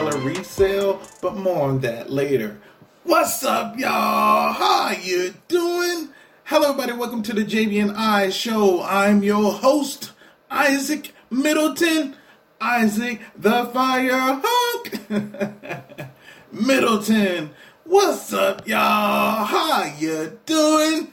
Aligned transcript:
Rotella 0.00 0.24
Resale, 0.24 1.02
but 1.20 1.36
more 1.36 1.68
on 1.68 1.80
that 1.80 2.08
later. 2.10 2.58
What's 3.04 3.44
up, 3.44 3.78
y'all? 3.78 4.50
How 4.54 4.92
you 4.92 5.34
doing? 5.46 6.08
Hello, 6.44 6.70
everybody. 6.70 6.98
Welcome 6.98 7.22
to 7.24 7.34
the 7.34 7.44
JB 7.44 7.82
and 7.82 7.92
I 7.92 8.30
show. 8.30 8.82
I'm 8.82 9.22
your 9.22 9.52
host, 9.52 10.12
Isaac 10.50 11.12
Middleton. 11.28 12.16
Isaac 12.62 13.20
the 13.36 13.66
Fire 13.66 14.40
Hawk. 14.42 15.10
Middleton. 16.52 17.50
What's 17.84 18.32
up, 18.32 18.66
y'all? 18.66 19.44
How 19.44 19.94
you 19.98 20.38
doing? 20.46 21.12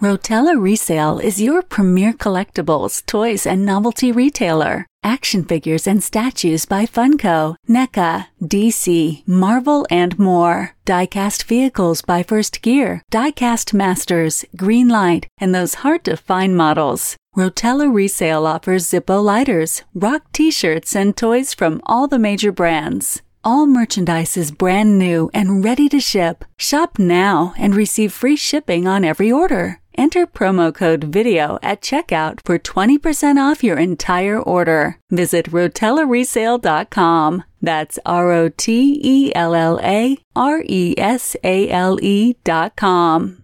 Rotella 0.00 0.60
Resale 0.60 1.20
is 1.20 1.40
your 1.40 1.62
premier 1.62 2.12
collectibles, 2.12 3.06
toys, 3.06 3.46
and 3.46 3.64
novelty 3.64 4.10
retailer. 4.10 4.86
Action 5.04 5.44
figures 5.44 5.86
and 5.86 6.02
statues 6.02 6.66
by 6.66 6.84
Funko, 6.84 7.54
NECA, 7.68 8.26
DC, 8.42 9.26
Marvel, 9.26 9.86
and 9.90 10.18
more. 10.18 10.74
Diecast 10.84 11.44
vehicles 11.44 12.02
by 12.02 12.22
First 12.22 12.62
Gear, 12.62 13.02
Diecast 13.12 13.72
Masters, 13.72 14.44
Greenlight, 14.56 15.26
and 15.38 15.54
those 15.54 15.82
hard 15.82 16.04
to 16.04 16.16
find 16.16 16.56
models. 16.56 17.16
Rotella 17.36 17.92
Resale 17.92 18.46
offers 18.46 18.86
Zippo 18.86 19.22
lighters, 19.22 19.82
rock 19.94 20.22
t-shirts, 20.32 20.96
and 20.96 21.16
toys 21.16 21.54
from 21.54 21.80
all 21.86 22.08
the 22.08 22.18
major 22.18 22.50
brands. 22.50 23.22
All 23.44 23.66
merchandise 23.66 24.36
is 24.36 24.50
brand 24.50 24.98
new 24.98 25.30
and 25.32 25.64
ready 25.64 25.88
to 25.90 26.00
ship. 26.00 26.44
Shop 26.58 26.98
now 26.98 27.54
and 27.56 27.74
receive 27.74 28.12
free 28.12 28.34
shipping 28.34 28.88
on 28.88 29.04
every 29.04 29.30
order. 29.30 29.80
Enter 29.98 30.28
promo 30.28 30.72
code 30.72 31.12
VIDEO 31.12 31.58
at 31.60 31.82
checkout 31.82 32.38
for 32.44 32.56
20% 32.56 33.36
off 33.36 33.64
your 33.64 33.76
entire 33.76 34.40
order. 34.40 34.96
Visit 35.10 35.50
RotellaResale.com. 35.50 37.42
That's 37.60 37.98
R 38.06 38.30
O 38.30 38.48
T 38.48 39.00
E 39.02 39.32
L 39.34 39.56
L 39.56 39.80
A 39.82 40.16
R 40.36 40.62
E 40.64 40.94
S 40.96 41.34
A 41.42 41.68
L 41.68 41.98
E 42.00 42.36
dot 42.44 42.76
com. 42.76 43.42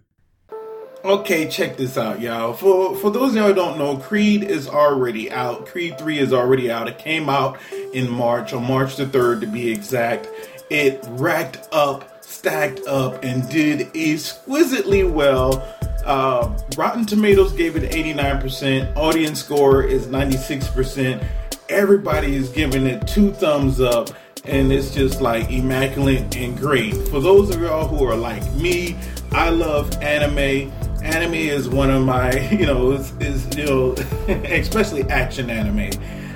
Okay, 1.03 1.49
check 1.49 1.75
this 1.75 1.97
out, 1.97 2.21
y'all. 2.21 2.53
For 2.53 2.95
for 2.95 3.11
those 3.11 3.31
of 3.31 3.35
y'all 3.35 3.47
who 3.49 3.53
don't 3.53 3.77
know, 3.77 3.97
Creed 3.97 4.41
is 4.41 4.69
already 4.69 5.29
out. 5.29 5.65
Creed 5.65 5.99
3 5.99 6.19
is 6.19 6.31
already 6.31 6.71
out. 6.71 6.87
It 6.87 6.97
came 6.97 7.27
out 7.27 7.59
in 7.93 8.09
March, 8.09 8.53
on 8.53 8.63
March 8.63 8.95
the 8.95 9.05
3rd 9.05 9.41
to 9.41 9.47
be 9.47 9.69
exact. 9.69 10.29
It 10.69 11.03
racked 11.09 11.67
up, 11.73 12.14
stacked 12.35 12.81
up, 12.87 13.23
and 13.23 13.47
did 13.49 13.95
exquisitely 13.95 15.03
well. 15.03 15.67
Uh, 16.05 16.55
Rotten 16.77 17.05
Tomatoes 17.05 17.53
gave 17.53 17.75
it 17.75 17.91
89%. 17.91 18.95
Audience 18.95 19.39
score 19.39 19.83
is 19.83 20.07
96%. 20.07 21.25
Everybody 21.69 22.35
is 22.35 22.49
giving 22.49 22.85
it 22.85 23.07
two 23.07 23.31
thumbs 23.31 23.81
up 23.81 24.09
and 24.43 24.71
it's 24.71 24.93
just 24.93 25.21
like 25.21 25.49
immaculate 25.49 26.35
and 26.35 26.55
great. 26.55 26.95
For 27.07 27.19
those 27.19 27.49
of 27.49 27.59
y'all 27.59 27.87
who 27.87 28.05
are 28.05 28.15
like 28.15 28.43
me, 28.53 28.95
I 29.31 29.49
love 29.49 29.91
anime 30.03 30.71
anime 31.05 31.35
is 31.35 31.69
one 31.69 31.91
of 31.91 32.03
my, 32.03 32.31
you 32.51 32.65
know, 32.65 32.91
is, 32.91 33.11
is 33.19 33.57
you 33.57 33.65
know, 33.65 33.91
especially 34.27 35.03
action 35.03 35.49
anime, 35.49 35.91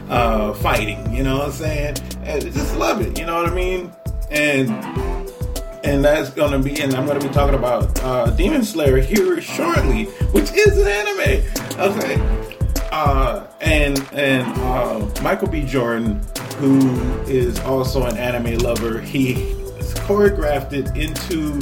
uh, 0.09 0.53
fighting. 0.53 1.13
You 1.13 1.23
know 1.23 1.39
what 1.39 1.47
I'm 1.47 1.51
saying? 1.51 1.95
I 2.25 2.39
just 2.39 2.75
love 2.75 3.01
it. 3.01 3.19
You 3.19 3.25
know 3.25 3.41
what 3.41 3.51
I 3.51 3.55
mean? 3.55 3.91
And 4.29 4.69
and 5.84 6.03
that's 6.03 6.29
gonna 6.29 6.59
be, 6.59 6.81
and 6.81 6.94
I'm 6.94 7.06
gonna 7.06 7.19
be 7.19 7.29
talking 7.29 7.56
about 7.56 8.00
uh, 8.03 8.31
Demon 8.31 8.63
Slayer 8.63 8.97
here 8.97 9.40
shortly, 9.41 10.06
which 10.31 10.51
is 10.51 10.78
an 10.78 10.88
anime. 10.88 11.44
Okay. 11.79 12.50
Uh, 12.91 13.47
and 13.62 14.00
and 14.13 14.47
uh, 14.59 15.22
Michael 15.22 15.47
B. 15.47 15.63
Jordan, 15.63 16.22
who 16.57 16.79
is 17.23 17.59
also 17.62 18.06
an 18.06 18.18
anime 18.18 18.57
lover, 18.59 19.00
he 19.00 19.35
choreographed 20.06 20.73
it 20.73 20.88
into 20.97 21.59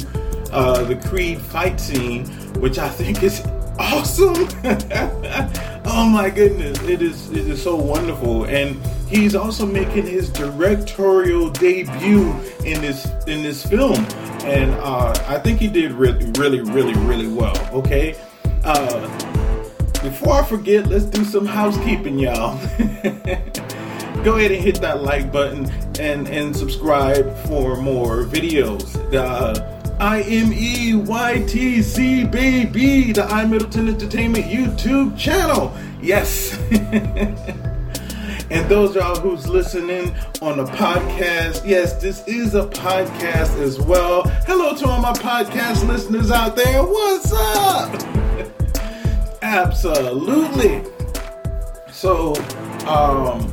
uh, 0.52 0.82
the 0.84 0.96
Creed 0.96 1.40
fight 1.40 1.78
scene, 1.78 2.26
which 2.60 2.78
I 2.78 2.88
think 2.88 3.22
is 3.22 3.40
awesome. 3.78 4.48
oh 5.84 6.08
my 6.10 6.30
goodness, 6.30 6.80
it 6.82 7.02
is 7.02 7.30
it 7.30 7.48
is 7.48 7.62
so 7.62 7.76
wonderful, 7.76 8.44
and 8.44 8.80
he's 9.08 9.34
also 9.34 9.66
making 9.66 10.06
his 10.06 10.30
directorial 10.30 11.50
debut 11.50 12.30
in 12.64 12.80
this 12.80 13.06
in 13.26 13.42
this 13.42 13.64
film, 13.66 14.04
and 14.44 14.72
uh, 14.74 15.14
I 15.26 15.38
think 15.38 15.58
he 15.58 15.68
did 15.68 15.92
really 15.92 16.30
really 16.32 16.60
really 16.60 16.94
really 16.94 17.28
well. 17.28 17.56
Okay. 17.72 18.16
Uh, 18.64 19.00
before 20.02 20.34
I 20.34 20.44
forget, 20.44 20.86
let's 20.86 21.06
do 21.06 21.24
some 21.24 21.46
housekeeping, 21.46 22.18
y'all. 22.18 22.56
Go 24.24 24.36
ahead 24.36 24.50
and 24.50 24.62
hit 24.62 24.80
that 24.80 25.02
like 25.02 25.32
button 25.32 25.70
and 25.98 26.28
and 26.28 26.56
subscribe 26.56 27.36
for 27.46 27.76
more 27.76 28.24
videos. 28.24 28.96
Uh, 29.14 29.74
I 30.00 30.22
M 30.22 30.52
E 30.52 30.94
Y 30.94 31.44
T 31.48 31.82
C 31.82 32.24
baby, 32.24 33.12
the 33.12 33.24
I 33.24 33.44
Middleton 33.44 33.88
Entertainment 33.88 34.44
YouTube 34.44 35.18
channel. 35.18 35.74
Yes. 36.00 36.56
and 38.50 38.68
those 38.68 38.94
y'all 38.94 39.18
who's 39.18 39.46
listening 39.48 40.14
on 40.40 40.56
the 40.56 40.64
podcast, 40.64 41.66
yes, 41.66 42.00
this 42.00 42.26
is 42.26 42.54
a 42.54 42.64
podcast 42.66 43.60
as 43.60 43.78
well. 43.80 44.22
Hello 44.46 44.74
to 44.74 44.88
all 44.88 45.00
my 45.00 45.12
podcast 45.12 45.86
listeners 45.86 46.30
out 46.30 46.56
there. 46.56 46.82
What's 46.82 47.32
up? 47.32 48.02
Absolutely. 49.42 50.82
So, 51.90 52.34
um, 52.86 53.52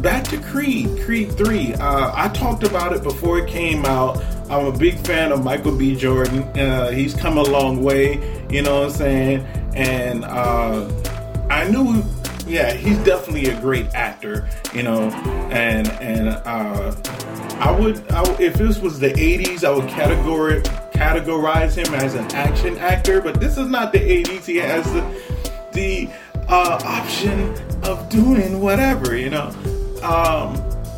back 0.00 0.24
to 0.24 0.38
Creed, 0.38 1.00
Creed 1.04 1.32
3. 1.32 1.74
Uh, 1.74 2.12
I 2.14 2.28
talked 2.28 2.62
about 2.62 2.92
it 2.92 3.02
before 3.02 3.38
it 3.38 3.48
came 3.48 3.84
out. 3.84 4.22
I'm 4.48 4.66
a 4.66 4.76
big 4.78 4.98
fan 5.06 5.32
of 5.32 5.42
Michael 5.42 5.76
B. 5.76 5.96
Jordan. 5.96 6.42
Uh, 6.58 6.90
he's 6.90 7.14
come 7.14 7.36
a 7.36 7.42
long 7.42 7.82
way, 7.82 8.46
you 8.48 8.62
know 8.62 8.80
what 8.80 8.90
I'm 8.90 8.96
saying? 8.96 9.40
And 9.74 10.24
uh, 10.24 10.88
I 11.50 11.68
knew, 11.68 12.02
yeah, 12.48 12.72
he's 12.72 12.98
definitely 12.98 13.50
a 13.50 13.60
great 13.60 13.94
actor, 13.94 14.48
you 14.74 14.82
know. 14.82 15.10
And 15.50 15.88
and 15.88 16.28
uh, 16.28 16.94
I 17.60 17.70
would, 17.78 18.10
I, 18.10 18.22
if 18.40 18.54
this 18.54 18.78
was 18.78 18.98
the 18.98 19.10
'80s, 19.10 19.64
I 19.64 19.70
would 19.70 19.88
categorize 19.88 20.64
categorize 20.92 21.76
him 21.76 21.94
as 21.94 22.14
an 22.14 22.26
action 22.32 22.76
actor. 22.78 23.20
But 23.20 23.40
this 23.40 23.58
is 23.58 23.68
not 23.68 23.92
the 23.92 24.00
'80s. 24.00 24.44
He 24.44 24.56
has 24.56 24.84
the 24.92 25.02
the 25.72 26.08
uh, 26.48 26.80
option 26.84 27.54
of 27.84 28.08
doing 28.08 28.60
whatever, 28.60 29.16
you 29.16 29.30
know. 29.30 29.48
Um, 30.02 30.56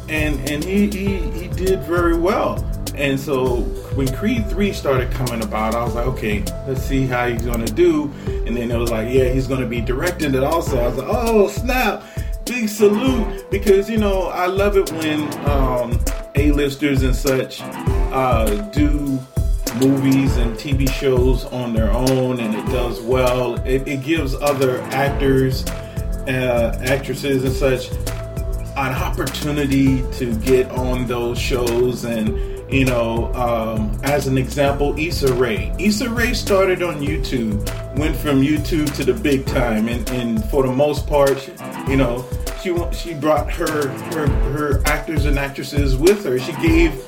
and 0.09 0.39
and 0.49 0.63
he, 0.63 0.89
he 0.91 1.19
he 1.31 1.49
did 1.49 1.83
very 1.83 2.17
well. 2.17 2.65
And 2.95 3.19
so 3.19 3.63
when 3.95 4.13
Creed 4.15 4.49
3 4.49 4.73
started 4.73 5.11
coming 5.11 5.43
about, 5.43 5.75
I 5.75 5.83
was 5.83 5.95
like, 5.95 6.07
okay, 6.07 6.45
let's 6.67 6.83
see 6.83 7.07
how 7.07 7.29
he's 7.29 7.43
going 7.43 7.65
to 7.65 7.73
do. 7.73 8.05
And 8.47 8.57
then 8.57 8.71
it 8.71 8.77
was 8.77 8.91
like, 8.91 9.13
yeah, 9.13 9.33
he's 9.33 9.47
going 9.47 9.61
to 9.61 9.67
be 9.67 9.81
directing 9.81 10.35
it 10.35 10.43
also. 10.43 10.79
I 10.79 10.87
was 10.89 10.97
like, 10.97 11.09
oh, 11.09 11.49
snap. 11.49 12.05
Big 12.45 12.69
salute. 12.69 13.51
Because, 13.51 13.91
you 13.91 13.99
know, 13.99 14.29
I 14.29 14.47
love 14.47 14.77
it 14.77 14.91
when 14.93 15.23
um, 15.49 15.99
A-listers 16.37 17.03
and 17.03 17.15
such 17.15 17.61
uh, 18.13 18.47
do 18.71 19.19
movies 19.77 20.37
and 20.37 20.57
TV 20.57 20.89
shows 20.89 21.45
on 21.47 21.73
their 21.73 21.91
own 21.91 22.41
and 22.41 22.55
it 22.55 22.67
does 22.67 23.01
well. 23.01 23.55
It, 23.67 23.87
it 23.87 24.03
gives 24.03 24.35
other 24.35 24.81
actors, 24.83 25.65
uh, 25.67 26.81
actresses, 26.85 27.45
and 27.45 27.53
such 27.53 27.91
an 28.77 28.95
opportunity 28.95 30.03
to 30.13 30.35
get 30.39 30.71
on 30.71 31.07
those 31.07 31.39
shows 31.39 32.05
and 32.05 32.50
you 32.71 32.85
know, 32.85 33.33
um, 33.35 33.99
as 34.05 34.27
an 34.27 34.39
example, 34.39 34.95
Issa 34.99 35.33
Rae. 35.35 35.73
Issa 35.79 36.09
Rae 36.09 36.35
started 36.35 36.83
on 36.83 37.01
YouTube, 37.01 37.57
went 37.97 38.17
from 38.17 38.43
YouTube 38.43 38.95
to 38.97 39.05
the 39.05 39.15
big 39.15 39.45
time, 39.47 39.89
and, 39.89 40.09
and 40.11 40.45
for 40.51 40.63
the 40.63 40.73
most 40.73 41.07
part, 41.07 41.49
you 41.89 41.97
know, 41.97 42.25
she 42.63 42.75
she 42.93 43.15
brought 43.15 43.51
her 43.53 43.89
her 43.89 44.27
her 44.27 44.83
actors 44.87 45.25
and 45.25 45.39
actresses 45.39 45.97
with 45.97 46.25
her. 46.25 46.39
She 46.39 46.53
gave 46.55 47.03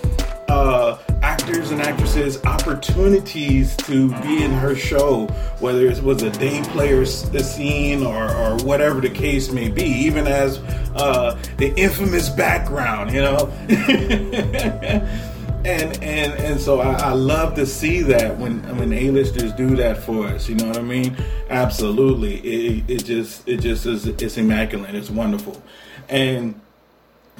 uh, 0.48 0.98
actors 1.22 1.70
and 1.70 1.80
actresses 1.80 2.42
opportunities 2.44 3.76
to 3.76 4.10
be 4.20 4.42
in 4.42 4.50
her 4.50 4.74
show, 4.74 5.26
whether 5.60 5.86
it 5.86 6.02
was 6.02 6.22
a 6.22 6.30
day 6.30 6.60
player 6.64 7.06
scene 7.06 8.04
or, 8.04 8.30
or 8.34 8.56
whatever 8.64 9.00
the 9.00 9.08
case 9.10 9.50
may 9.50 9.68
be, 9.68 9.84
even 9.84 10.26
as 10.26 10.58
uh, 10.94 11.40
the 11.56 11.72
infamous 11.74 12.28
background, 12.28 13.12
you 13.12 13.22
know. 13.22 13.50
and 15.64 16.02
and 16.02 16.32
and 16.32 16.60
so 16.60 16.80
I, 16.80 16.94
I, 16.94 17.12
love 17.12 17.54
to 17.54 17.66
see 17.66 18.02
that 18.02 18.38
when 18.38 18.62
when 18.76 18.92
A-listers 18.92 19.52
do 19.52 19.76
that 19.76 19.98
for 19.98 20.26
us. 20.26 20.48
You 20.48 20.56
know 20.56 20.66
what 20.66 20.78
I 20.78 20.82
mean? 20.82 21.16
Absolutely. 21.50 22.36
It, 22.36 22.90
it 22.90 23.04
just 23.04 23.48
it 23.48 23.60
just 23.60 23.86
is 23.86 24.06
it's 24.06 24.36
immaculate. 24.36 24.94
It's 24.94 25.10
wonderful, 25.10 25.62
and 26.08 26.60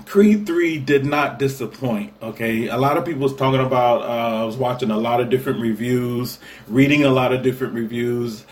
Creed 0.07 0.47
3 0.47 0.79
did 0.79 1.05
not 1.05 1.39
disappoint. 1.39 2.13
Okay. 2.23 2.69
A 2.69 2.77
lot 2.77 2.97
of 2.97 3.05
people 3.05 3.23
was 3.23 3.35
talking 3.35 3.61
about, 3.61 4.03
uh, 4.03 4.43
I 4.43 4.45
was 4.45 4.57
watching 4.57 4.91
a 4.91 4.97
lot 4.97 5.21
of 5.21 5.31
different 5.31 5.61
reviews, 5.61 6.39
reading 6.67 7.05
a 7.05 7.11
lot 7.11 7.33
of 7.33 7.43
different 7.43 7.75
reviews, 7.75 8.45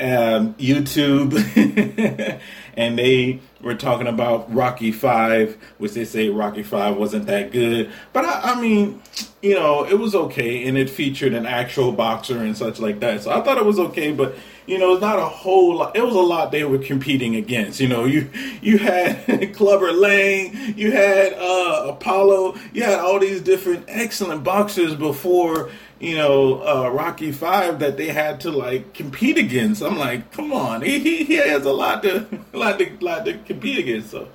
um, 0.00 0.54
YouTube, 0.54 1.32
and 2.76 2.98
they 2.98 3.40
were 3.60 3.74
talking 3.74 4.06
about 4.06 4.52
Rocky 4.52 4.92
5, 4.92 5.56
which 5.78 5.92
they 5.92 6.04
say 6.04 6.28
Rocky 6.28 6.62
5 6.62 6.96
wasn't 6.96 7.26
that 7.26 7.52
good. 7.52 7.90
But 8.12 8.24
I, 8.24 8.52
I 8.52 8.60
mean, 8.60 9.00
you 9.40 9.54
know, 9.54 9.84
it 9.84 9.98
was 9.98 10.14
okay, 10.14 10.66
and 10.66 10.78
it 10.78 10.88
featured 10.88 11.34
an 11.34 11.46
actual 11.46 11.92
boxer 11.92 12.38
and 12.38 12.56
such 12.56 12.78
like 12.78 13.00
that. 13.00 13.22
So 13.22 13.30
I 13.30 13.40
thought 13.42 13.58
it 13.58 13.64
was 13.64 13.78
okay, 13.78 14.12
but 14.12 14.34
you 14.66 14.78
know, 14.78 14.92
it's 14.92 15.00
not 15.00 15.18
a 15.18 15.24
whole 15.24 15.76
lot. 15.76 15.96
It 15.96 16.04
was 16.04 16.14
a 16.14 16.20
lot 16.20 16.52
they 16.52 16.64
were 16.64 16.78
competing 16.78 17.34
against. 17.36 17.80
You 17.80 17.88
know, 17.88 18.04
you 18.06 18.30
you 18.60 18.78
had 18.78 19.52
Clubber 19.54 19.92
Lang, 19.92 20.74
you 20.76 20.92
had 20.92 21.34
uh, 21.34 21.86
Apollo, 21.88 22.56
you 22.72 22.82
had 22.84 23.00
all 23.00 23.18
these 23.18 23.40
different 23.40 23.84
excellent 23.88 24.44
boxers 24.44 24.94
before 24.94 25.70
you 26.02 26.16
know 26.16 26.62
uh, 26.66 26.90
Rocky 26.90 27.32
Five 27.32 27.78
that 27.78 27.96
they 27.96 28.08
had 28.08 28.40
to 28.40 28.50
like 28.50 28.92
compete 28.92 29.38
against. 29.38 29.82
I'm 29.82 29.96
like, 29.96 30.32
come 30.32 30.52
on, 30.52 30.82
he, 30.82 30.98
he, 30.98 31.24
he 31.24 31.34
has 31.36 31.64
a 31.64 31.72
lot 31.72 32.02
to 32.02 32.26
a 32.52 32.56
lot 32.58 32.78
to 32.78 32.96
lot 33.00 33.24
to 33.24 33.38
compete 33.38 33.78
against. 33.78 34.10
So 34.10 34.28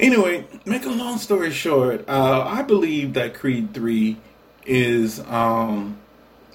anyway, 0.00 0.46
make 0.64 0.86
a 0.86 0.90
long 0.90 1.18
story 1.18 1.50
short, 1.50 2.08
uh, 2.08 2.44
I 2.46 2.62
believe 2.62 3.12
that 3.14 3.34
Creed 3.34 3.74
Three 3.74 4.16
is. 4.64 5.20
Um, 5.20 5.98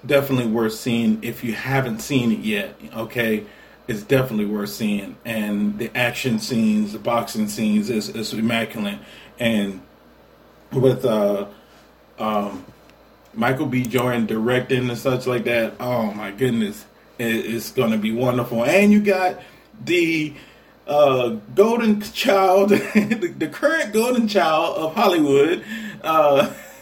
definitely 0.05 0.47
worth 0.47 0.73
seeing 0.73 1.23
if 1.23 1.43
you 1.43 1.53
haven't 1.53 1.99
seen 1.99 2.31
it 2.31 2.39
yet. 2.39 2.75
Okay, 2.95 3.45
it's 3.87 4.03
definitely 4.03 4.45
worth 4.45 4.69
seeing, 4.69 5.17
and 5.25 5.77
the 5.77 5.95
action 5.95 6.39
scenes, 6.39 6.93
the 6.93 6.99
boxing 6.99 7.47
scenes 7.47 7.89
is, 7.89 8.09
is 8.09 8.33
immaculate, 8.33 8.99
and 9.39 9.81
with 10.71 11.05
uh, 11.05 11.45
um, 12.19 12.65
Michael 13.33 13.65
B. 13.65 13.83
Jordan 13.83 14.25
directing 14.25 14.89
and 14.89 14.97
such 14.97 15.27
like 15.27 15.45
that. 15.45 15.73
Oh 15.79 16.11
my 16.13 16.31
goodness, 16.31 16.85
it's 17.17 17.71
to 17.91 17.97
be 17.97 18.11
wonderful, 18.11 18.63
and 18.63 18.91
you 18.91 19.01
got 19.01 19.39
the 19.83 20.33
uh, 20.87 21.29
golden 21.55 22.01
child, 22.01 22.69
the, 22.69 23.33
the, 23.37 23.47
current 23.47 23.93
golden 23.93 24.27
child 24.27 24.77
of 24.77 24.95
Hollywood. 24.95 25.63
Uh, 26.03 26.51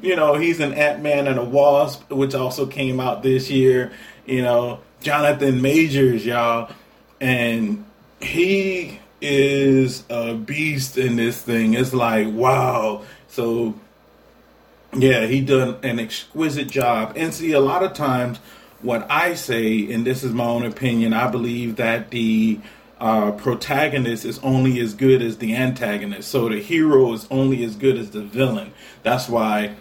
you 0.00 0.16
know, 0.16 0.34
he's 0.34 0.60
an 0.60 0.72
Ant 0.72 1.02
Man 1.02 1.26
and 1.26 1.38
a 1.38 1.44
Wasp, 1.44 2.10
which 2.10 2.34
also 2.34 2.66
came 2.66 3.00
out 3.00 3.22
this 3.22 3.50
year. 3.50 3.92
You 4.26 4.42
know, 4.42 4.80
Jonathan 5.00 5.60
Majors, 5.60 6.24
y'all, 6.24 6.72
and 7.20 7.84
he 8.20 9.00
is 9.20 10.04
a 10.08 10.34
beast 10.34 10.96
in 10.96 11.16
this 11.16 11.40
thing. 11.40 11.74
It's 11.74 11.92
like 11.92 12.28
wow. 12.28 13.02
So 13.28 13.74
yeah, 14.94 15.26
he 15.26 15.40
done 15.40 15.76
an 15.82 15.98
exquisite 15.98 16.68
job. 16.68 17.14
And 17.16 17.32
see, 17.32 17.52
a 17.52 17.60
lot 17.60 17.82
of 17.82 17.92
times, 17.92 18.38
what 18.82 19.06
I 19.10 19.34
say, 19.34 19.92
and 19.92 20.06
this 20.06 20.22
is 20.22 20.32
my 20.32 20.44
own 20.44 20.64
opinion, 20.64 21.12
I 21.12 21.30
believe 21.30 21.76
that 21.76 22.10
the 22.10 22.60
uh, 23.00 23.32
protagonist 23.32 24.24
is 24.24 24.38
only 24.40 24.80
as 24.80 24.94
good 24.94 25.22
as 25.22 25.38
the 25.38 25.54
antagonist. 25.54 26.30
So 26.30 26.48
the 26.48 26.60
hero 26.60 27.12
is 27.12 27.26
only 27.30 27.64
as 27.64 27.76
good 27.76 27.98
as 27.98 28.10
the 28.10 28.22
villain. 28.22 28.72
That's 29.02 29.28
why 29.28 29.76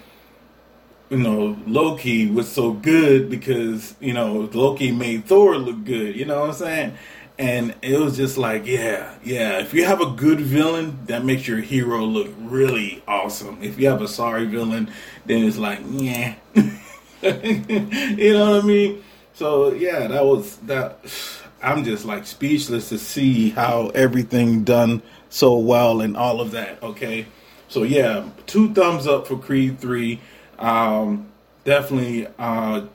you 1.13 1.19
know, 1.19 1.55
Loki 1.67 2.25
was 2.27 2.51
so 2.51 2.71
good 2.73 3.29
because, 3.29 3.95
you 3.99 4.13
know, 4.13 4.49
Loki 4.51 4.91
made 4.91 5.25
Thor 5.25 5.57
look 5.57 5.85
good, 5.85 6.15
you 6.15 6.25
know 6.25 6.39
what 6.39 6.49
I'm 6.49 6.55
saying? 6.55 6.97
And 7.37 7.73
it 7.81 7.99
was 7.99 8.15
just 8.15 8.37
like, 8.37 8.67
yeah, 8.67 9.15
yeah, 9.23 9.59
if 9.59 9.73
you 9.73 9.85
have 9.85 10.01
a 10.01 10.11
good 10.11 10.39
villain, 10.39 10.99
that 11.07 11.25
makes 11.25 11.47
your 11.47 11.59
hero 11.59 12.03
look 12.03 12.29
really 12.37 13.03
awesome. 13.07 13.57
If 13.61 13.79
you 13.79 13.89
have 13.89 14.01
a 14.01 14.07
sorry 14.07 14.45
villain, 14.45 14.91
then 15.25 15.43
it's 15.43 15.57
like, 15.57 15.79
yeah. 15.89 16.35
you 16.55 18.33
know 18.33 18.51
what 18.51 18.63
I 18.63 18.67
mean? 18.67 19.03
So, 19.33 19.73
yeah, 19.73 20.07
that 20.07 20.23
was 20.23 20.57
that. 20.57 20.99
I'm 21.61 21.83
just 21.83 22.05
like 22.05 22.25
speechless 22.25 22.89
to 22.89 22.99
see 22.99 23.49
how 23.49 23.87
everything 23.95 24.63
done 24.63 25.01
so 25.29 25.57
well 25.57 26.01
and 26.01 26.15
all 26.15 26.41
of 26.41 26.51
that, 26.51 26.83
okay? 26.83 27.25
So, 27.69 27.83
yeah, 27.83 28.29
two 28.45 28.73
thumbs 28.73 29.07
up 29.07 29.25
for 29.25 29.37
Creed 29.39 29.79
3 29.79 30.19
um, 30.59 31.31
definitely 31.63 32.27
uh, 32.37 32.85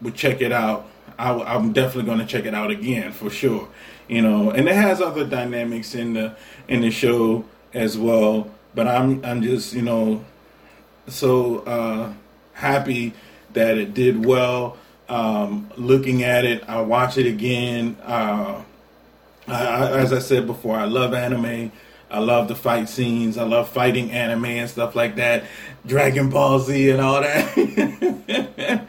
would 0.00 0.14
check 0.14 0.40
it 0.40 0.52
out. 0.52 0.88
I, 1.18 1.54
am 1.54 1.72
definitely 1.72 2.04
going 2.04 2.18
to 2.18 2.26
check 2.26 2.44
it 2.44 2.54
out 2.54 2.70
again 2.70 3.12
for 3.12 3.30
sure. 3.30 3.68
You 4.08 4.22
know, 4.22 4.50
and 4.50 4.68
it 4.68 4.74
has 4.74 5.00
other 5.00 5.26
dynamics 5.26 5.94
in 5.94 6.14
the 6.14 6.36
in 6.68 6.82
the 6.82 6.90
show 6.90 7.44
as 7.74 7.98
well. 7.98 8.50
But 8.74 8.86
I'm 8.86 9.24
I'm 9.24 9.42
just 9.42 9.72
you 9.72 9.82
know 9.82 10.24
so 11.08 11.58
uh, 11.60 12.12
happy 12.52 13.12
that 13.52 13.78
it 13.78 13.94
did 13.94 14.24
well. 14.24 14.76
Um, 15.08 15.70
looking 15.76 16.24
at 16.24 16.44
it, 16.44 16.68
I 16.68 16.80
watch 16.80 17.16
it 17.16 17.26
again. 17.26 17.96
Uh, 18.02 18.62
I, 19.46 19.90
as 19.90 20.12
I 20.12 20.18
said 20.18 20.46
before, 20.46 20.76
I 20.76 20.84
love 20.84 21.14
anime. 21.14 21.70
I 22.10 22.18
love 22.18 22.48
the 22.48 22.54
fight 22.54 22.88
scenes. 22.88 23.36
I 23.36 23.44
love 23.44 23.68
fighting 23.68 24.10
anime 24.12 24.44
and 24.44 24.70
stuff 24.70 24.94
like 24.94 25.16
that. 25.16 25.44
Dragon 25.86 26.30
Ball 26.30 26.58
Z 26.60 26.90
and 26.90 27.00
all 27.00 27.20
that. 27.20 28.86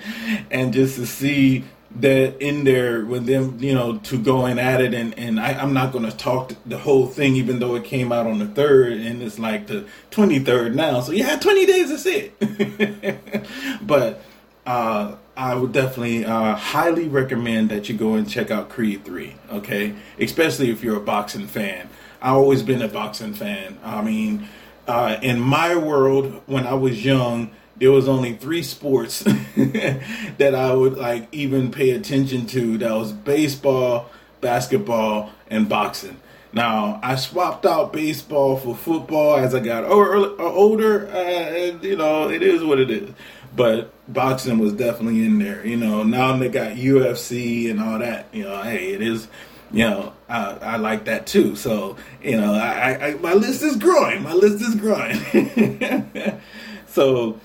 and 0.51 0.73
just 0.73 0.95
to 0.95 1.05
see 1.05 1.63
that 2.01 2.41
in 2.41 2.63
there 2.63 3.03
with 3.05 3.25
them, 3.25 3.57
you 3.59 3.73
know, 3.73 3.97
to 3.97 4.17
going 4.17 4.59
at 4.59 4.81
it. 4.81 4.93
And, 4.93 5.17
and 5.17 5.39
I, 5.39 5.51
am 5.63 5.73
not 5.73 5.91
going 5.91 6.05
to 6.05 6.15
talk 6.15 6.53
the 6.65 6.77
whole 6.77 7.07
thing, 7.07 7.35
even 7.35 7.59
though 7.59 7.75
it 7.75 7.83
came 7.83 8.11
out 8.11 8.27
on 8.27 8.39
the 8.39 8.45
3rd 8.45 9.05
and 9.05 9.21
it's 9.21 9.39
like 9.39 9.67
the 9.67 9.85
23rd 10.11 10.75
now. 10.75 11.01
So 11.01 11.11
yeah, 11.11 11.37
20 11.37 11.65
days 11.65 11.91
is 11.91 12.05
it. 12.05 13.19
but 13.81 14.21
uh, 14.65 15.15
I 15.35 15.55
would 15.55 15.71
definitely 15.71 16.25
uh, 16.25 16.55
highly 16.55 17.07
recommend 17.07 17.69
that 17.69 17.89
you 17.89 17.95
go 17.95 18.13
and 18.13 18.29
check 18.29 18.51
out 18.51 18.69
Creed 18.69 19.03
3, 19.05 19.35
okay? 19.51 19.95
Especially 20.19 20.69
if 20.69 20.83
you're 20.83 20.97
a 20.97 21.01
boxing 21.01 21.47
fan. 21.47 21.89
I've 22.21 22.33
always 22.33 22.63
been 22.63 22.81
a 22.81 22.87
boxing 22.87 23.33
fan. 23.33 23.77
I 23.83 24.01
mean, 24.01 24.47
uh, 24.87 25.17
in 25.21 25.39
my 25.39 25.75
world, 25.75 26.41
when 26.45 26.65
I 26.65 26.73
was 26.73 27.03
young, 27.03 27.51
there 27.79 27.91
was 27.91 28.07
only 28.07 28.35
three 28.35 28.63
sports 28.63 29.19
that 29.57 30.55
I 30.55 30.73
would 30.73 30.97
like 30.97 31.27
even 31.31 31.71
pay 31.71 31.91
attention 31.91 32.45
to. 32.47 32.77
That 32.79 32.93
was 32.93 33.11
baseball, 33.11 34.09
basketball, 34.41 35.31
and 35.47 35.69
boxing. 35.69 36.19
Now 36.53 36.99
I 37.03 37.15
swapped 37.15 37.65
out 37.65 37.93
baseball 37.93 38.57
for 38.57 38.75
football 38.75 39.37
as 39.37 39.53
I 39.53 39.59
got 39.59 39.85
older. 39.85 41.07
Uh, 41.07 41.77
you 41.81 41.95
know, 41.95 42.29
it 42.29 42.41
is 42.41 42.63
what 42.63 42.79
it 42.79 42.89
is. 42.89 43.09
But 43.55 43.91
boxing 44.11 44.59
was 44.59 44.73
definitely 44.73 45.25
in 45.25 45.39
there. 45.39 45.65
You 45.65 45.77
know, 45.77 46.03
now 46.03 46.35
they 46.37 46.49
got 46.49 46.73
UFC 46.73 47.69
and 47.69 47.81
all 47.81 47.99
that. 47.99 48.27
You 48.31 48.43
know, 48.43 48.61
hey, 48.61 48.93
it 48.93 49.01
is 49.01 49.27
you 49.71 49.83
know, 49.83 50.13
I, 50.29 50.51
I 50.61 50.75
like 50.77 51.05
that 51.05 51.27
too. 51.27 51.55
So, 51.55 51.97
you 52.21 52.39
know, 52.39 52.53
I, 52.53 53.07
I, 53.07 53.13
my 53.15 53.33
list 53.33 53.61
is 53.63 53.75
growing. 53.75 54.23
My 54.23 54.33
list 54.33 54.61
is 54.61 54.75
growing. 54.75 56.39
so, 56.87 57.39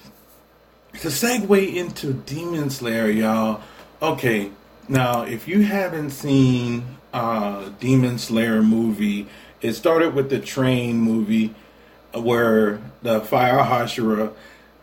to 1.01 1.09
segue 1.09 1.75
into 1.75 2.13
Demon 2.13 2.71
Slayer, 2.71 3.09
y'all. 3.11 3.61
Okay, 4.01 4.51
now 4.89 5.23
if 5.23 5.49
you 5.49 5.63
haven't 5.63 6.11
seen 6.11 6.85
uh, 7.13 7.71
Demon 7.81 8.19
Slayer 8.19 8.63
movie, 8.63 9.27
it 9.61 9.75
started 9.75 10.15
with 10.15 10.31
the 10.31 10.39
Train 10.39 10.99
movie, 10.99 11.55
where 12.13 12.81
the 13.03 13.21
Fire 13.21 13.59
Hashira 13.59 14.33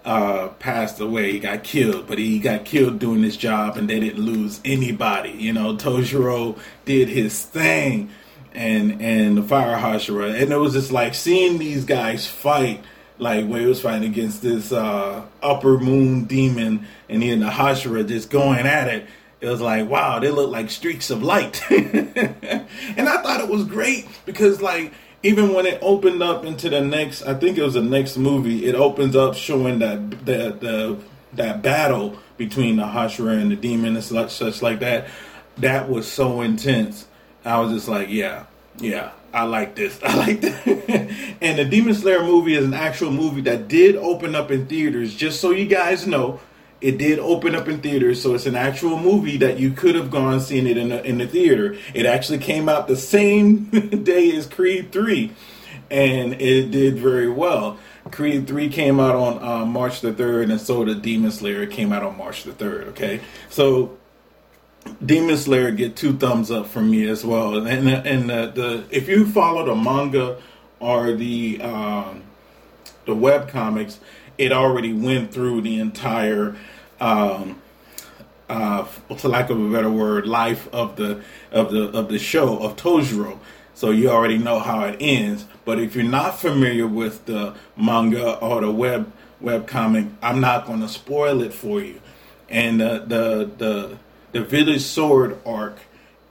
uh, 0.06 0.48
passed 0.60 1.00
away. 1.00 1.34
He 1.34 1.40
got 1.40 1.64
killed, 1.64 2.08
but 2.08 2.18
he 2.18 2.40
got 2.40 2.66
killed 2.66 3.00
doing 3.00 3.24
his 3.24 3.38
job, 3.38 3.78
and 3.78 3.90
they 3.90 4.00
didn't 4.00 4.24
lose 4.24 4.60
anybody. 4.66 5.32
You 5.32 5.54
know, 5.54 5.76
Toshiro 5.76 6.58
did 6.86 7.10
his 7.10 7.44
thing, 7.44 8.10
and 8.54 9.02
and 9.02 9.38
the 9.38 9.44
Fire 9.44 9.78
Hashira, 9.78 10.42
and 10.42 10.52
it 10.52 10.58
was 10.58 10.74
just 10.74 10.92
like 10.92 11.14
seeing 11.14 11.58
these 11.58 11.86
guys 11.86 12.26
fight. 12.26 12.84
Like 13.20 13.46
when 13.46 13.62
he 13.62 13.68
was 13.68 13.82
fighting 13.82 14.10
against 14.10 14.42
this 14.42 14.72
uh, 14.72 15.24
upper 15.44 15.78
moon 15.78 16.24
demon, 16.26 16.88
and 17.08 17.22
then 17.22 17.42
the 17.42 17.48
Hashira 17.48 18.08
just 18.08 18.30
going 18.30 18.66
at 18.66 18.88
it. 18.88 19.06
It 19.42 19.48
was 19.48 19.62
like, 19.62 19.88
wow, 19.88 20.20
they 20.20 20.32
look 20.32 20.52
like 20.52 20.70
streaks 20.70 21.10
of 21.10 21.24
light, 21.24 21.62
and 21.72 22.66
I 22.98 23.22
thought 23.22 23.40
it 23.40 23.48
was 23.48 23.64
great 23.66 24.08
because 24.26 24.62
like 24.62 24.94
even 25.24 25.54
when 25.54 25.66
it 25.66 25.80
opened 25.82 26.24
up 26.24 26.46
into 26.46 26.70
the 26.70 26.82
next, 26.82 27.24
I 27.24 27.34
think 27.34 27.58
it 27.58 27.64
was 27.64 27.74
the 27.74 27.82
next 27.82 28.18
movie. 28.18 28.66
It 28.66 28.76
opens 28.76 29.16
up 29.16 29.36
showing 29.36 29.80
that 29.80 30.26
the 30.26 30.56
the 30.60 30.98
that 31.34 31.62
battle 31.62 32.18
between 32.38 32.78
the 32.78 32.84
Hashira 32.84 33.40
and 33.40 33.52
the 33.52 33.56
demon 33.56 33.96
and 33.96 34.04
such 34.04 34.32
such 34.32 34.62
like 34.62 34.80
that. 34.80 35.08
That 35.58 35.90
was 35.90 36.10
so 36.10 36.42
intense. 36.42 37.06
I 37.44 37.60
was 37.60 37.74
just 37.74 37.88
like, 37.88 38.10
yeah, 38.10 38.46
yeah, 38.78 39.12
I 39.34 39.44
like 39.44 39.76
this. 39.76 40.00
I 40.04 40.16
like 40.16 40.42
that. 40.42 41.38
and 41.42 41.60
the 41.60 41.66
Demon 41.66 41.94
Slayer 41.94 42.24
movie 42.24 42.56
is 42.56 42.66
an 42.66 42.74
actual 42.74 43.12
movie 43.12 43.42
that 43.42 43.68
did 43.68 43.96
open 43.96 44.36
up 44.36 44.52
in 44.52 44.66
theaters. 44.68 45.16
Just 45.16 45.40
so 45.40 45.52
you 45.52 45.66
guys 45.68 46.08
know, 46.08 46.40
it 46.82 46.98
did 46.98 47.20
open 47.20 47.56
up 47.56 47.68
in 47.68 47.82
theaters, 47.82 48.22
so 48.22 48.34
it's 48.36 48.46
an 48.46 48.56
actual 48.56 48.98
movie 48.98 49.38
that 49.38 49.60
you 49.60 49.72
could 49.72 49.96
have 49.96 50.10
gone 50.10 50.40
seen 50.40 50.66
it 50.66 50.78
in 50.78 50.90
the, 50.90 51.04
in 51.04 51.18
the 51.18 51.28
theater. 51.28 51.76
It 51.94 52.06
actually 52.06 52.38
came 52.40 52.70
out 52.70 52.88
the 52.88 52.96
same 52.96 53.66
day 54.04 54.36
as 54.36 54.48
Creed 54.48 54.92
3. 54.92 55.32
and 55.92 56.34
it 56.42 56.72
did 56.72 56.98
very 56.98 57.30
well. 57.30 57.78
Creed 58.12 58.48
3 58.48 58.70
came 58.70 59.00
out 59.00 59.16
on 59.16 59.44
uh, 59.44 59.66
March 59.66 60.02
the 60.02 60.12
3rd, 60.14 60.52
and 60.52 60.62
so 60.62 60.86
did 60.86 61.02
Demon 61.02 61.32
Slayer 61.32 61.66
came 61.68 61.92
out 61.92 62.02
on 62.02 62.18
March 62.18 62.44
the 62.44 62.52
3rd, 62.52 62.88
okay? 62.90 63.20
So 63.50 63.99
Demon 65.06 65.38
Slayer 65.38 65.72
get 65.72 65.96
two 65.96 66.14
thumbs 66.14 66.52
up 66.52 66.68
from 66.68 66.92
me 66.92 67.08
as 67.08 67.24
well. 67.24 67.56
And 67.66 67.88
and 67.90 68.30
the, 68.30 68.52
the 68.54 68.84
if 68.92 69.08
you 69.08 69.26
follow 69.26 69.66
the 69.66 69.76
manga 69.76 70.38
or 70.80 71.14
the 71.14 71.62
um, 71.62 72.24
the 73.06 73.16
web 73.16 73.50
comics, 73.50 74.00
it 74.38 74.52
already 74.52 74.94
went 74.94 75.32
through 75.34 75.62
the 75.62 75.80
entire 75.80 76.56
um, 77.00 77.62
uh, 78.50 78.86
to 79.18 79.28
lack 79.28 79.50
of 79.50 79.60
a 79.60 79.72
better 79.72 79.90
word, 79.90 80.26
life 80.26 80.68
of 80.74 80.96
the 80.96 81.24
of 81.52 81.72
the 81.72 81.90
of 81.98 82.10
the 82.10 82.20
show 82.20 82.58
of 82.60 82.76
Tojiro. 82.76 83.40
So 83.74 83.92
you 83.92 84.10
already 84.10 84.38
know 84.38 84.60
how 84.60 84.84
it 84.84 84.98
ends. 85.00 85.46
But 85.64 85.80
if 85.80 85.96
you're 85.96 86.04
not 86.04 86.38
familiar 86.38 86.86
with 86.86 87.26
the 87.26 87.56
manga 87.78 88.38
or 88.40 88.60
the 88.60 88.72
web 88.72 89.12
web 89.40 89.68
comic, 89.68 90.08
I'm 90.22 90.42
not 90.42 90.68
going 90.68 90.82
to 90.82 90.90
spoil 90.90 91.42
it 91.42 91.54
for 91.54 91.80
you. 91.80 92.02
And 92.50 92.82
the 92.82 93.04
the 93.08 93.52
the 93.58 93.98
the 94.32 94.44
Village 94.44 94.82
Sword 94.82 95.40
arc 95.46 95.78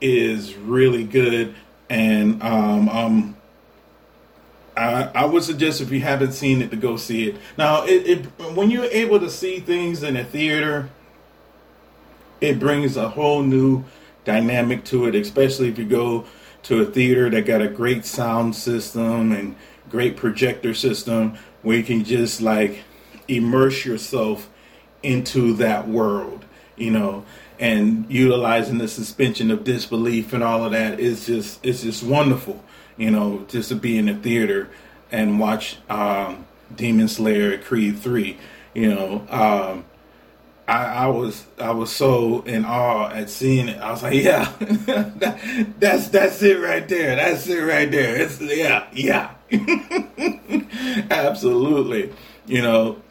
is 0.01 0.55
really 0.55 1.03
good, 1.03 1.55
and 1.89 2.41
um, 2.41 2.89
um, 2.89 3.37
I, 4.77 5.09
I 5.13 5.25
would 5.25 5.43
suggest 5.43 5.81
if 5.81 5.91
you 5.91 5.99
haven't 5.99 6.31
seen 6.31 6.61
it 6.61 6.71
to 6.71 6.77
go 6.77 6.95
see 6.95 7.29
it. 7.29 7.35
Now, 7.57 7.83
it, 7.83 8.07
it 8.07 8.25
when 8.55 8.71
you're 8.71 8.85
able 8.85 9.19
to 9.19 9.29
see 9.29 9.59
things 9.59 10.03
in 10.03 10.15
a 10.15 10.23
theater, 10.23 10.89
it 12.39 12.59
brings 12.59 12.95
a 12.95 13.09
whole 13.09 13.43
new 13.43 13.83
dynamic 14.23 14.85
to 14.85 15.07
it, 15.07 15.15
especially 15.15 15.67
if 15.67 15.77
you 15.77 15.85
go 15.85 16.25
to 16.63 16.81
a 16.81 16.85
theater 16.85 17.29
that 17.29 17.45
got 17.45 17.61
a 17.61 17.67
great 17.67 18.05
sound 18.05 18.55
system 18.55 19.31
and 19.31 19.55
great 19.89 20.15
projector 20.15 20.73
system 20.73 21.37
where 21.61 21.77
you 21.77 21.83
can 21.83 22.03
just 22.03 22.41
like 22.41 22.83
immerse 23.27 23.85
yourself 23.85 24.49
into 25.03 25.53
that 25.53 25.87
world, 25.87 26.45
you 26.77 26.91
know 26.91 27.25
and 27.59 28.05
utilizing 28.09 28.77
the 28.77 28.87
suspension 28.87 29.51
of 29.51 29.63
disbelief 29.63 30.33
and 30.33 30.43
all 30.43 30.63
of 30.63 30.71
that 30.71 30.99
is 30.99 31.25
just 31.25 31.63
it's 31.65 31.81
just 31.81 32.03
wonderful 32.03 32.63
you 32.97 33.11
know 33.11 33.45
just 33.49 33.69
to 33.69 33.75
be 33.75 33.97
in 33.97 34.05
the 34.05 34.15
theater 34.15 34.69
and 35.11 35.39
watch 35.39 35.77
um, 35.89 36.45
demon 36.75 37.07
slayer 37.07 37.57
creed 37.57 37.97
3 37.99 38.37
you 38.73 38.93
know 38.93 39.25
um, 39.29 39.83
I, 40.69 40.85
I, 40.85 41.07
was 41.07 41.45
I 41.57 41.71
was 41.71 41.91
so 41.91 42.41
in 42.41 42.63
awe 42.63 43.09
at 43.09 43.31
seeing 43.31 43.69
it. 43.69 43.79
I 43.79 43.89
was 43.89 44.03
like, 44.03 44.13
yeah, 44.13 44.53
that, 44.59 45.73
that's 45.79 46.09
that's 46.09 46.43
it 46.43 46.59
right 46.59 46.87
there. 46.87 47.15
That's 47.15 47.47
it 47.47 47.59
right 47.59 47.89
there. 47.89 48.15
It's 48.15 48.39
yeah, 48.39 48.85
yeah, 48.93 49.33
absolutely. 51.09 52.13
You 52.45 52.61
know, 52.61 53.01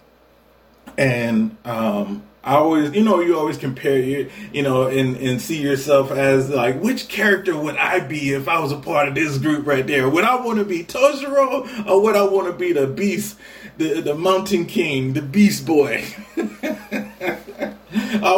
and 0.97 1.57
um, 1.65 2.23
I 2.49 2.55
always, 2.55 2.95
you 2.95 3.03
know, 3.03 3.21
you 3.21 3.39
always 3.39 3.59
compare 3.59 3.99
you, 3.99 4.31
you 4.55 4.63
know, 4.63 4.87
and 4.87 5.19
and 5.19 5.39
see 5.39 5.61
yourself 5.61 6.11
as 6.11 6.49
like, 6.49 6.81
which 6.81 7.09
character 7.09 7.55
would 7.55 7.77
I 7.77 8.01
be 8.01 8.33
if 8.33 8.49
I 8.49 8.59
was 8.59 8.73
a 8.73 8.79
part 8.79 9.07
of 9.07 9.15
this 9.15 9.37
group 9.37 9.67
right 9.67 9.87
there? 9.87 10.09
Would 10.09 10.25
I 10.25 10.37
want 10.37 10.59
to 10.59 10.65
be 10.65 10.83
Toshiro 10.83 11.87
or 11.87 12.01
would 12.01 12.17
I 12.17 12.23
want 12.23 12.47
to 12.47 12.55
be 12.55 12.73
the 12.73 12.87
Beast, 12.87 13.37
the 13.77 14.01
the 14.01 14.15
Mountain 14.15 14.65
King, 14.65 15.13
the 15.13 15.21
Beast 15.21 15.67
Boy? 15.67 16.07
or 16.39 16.47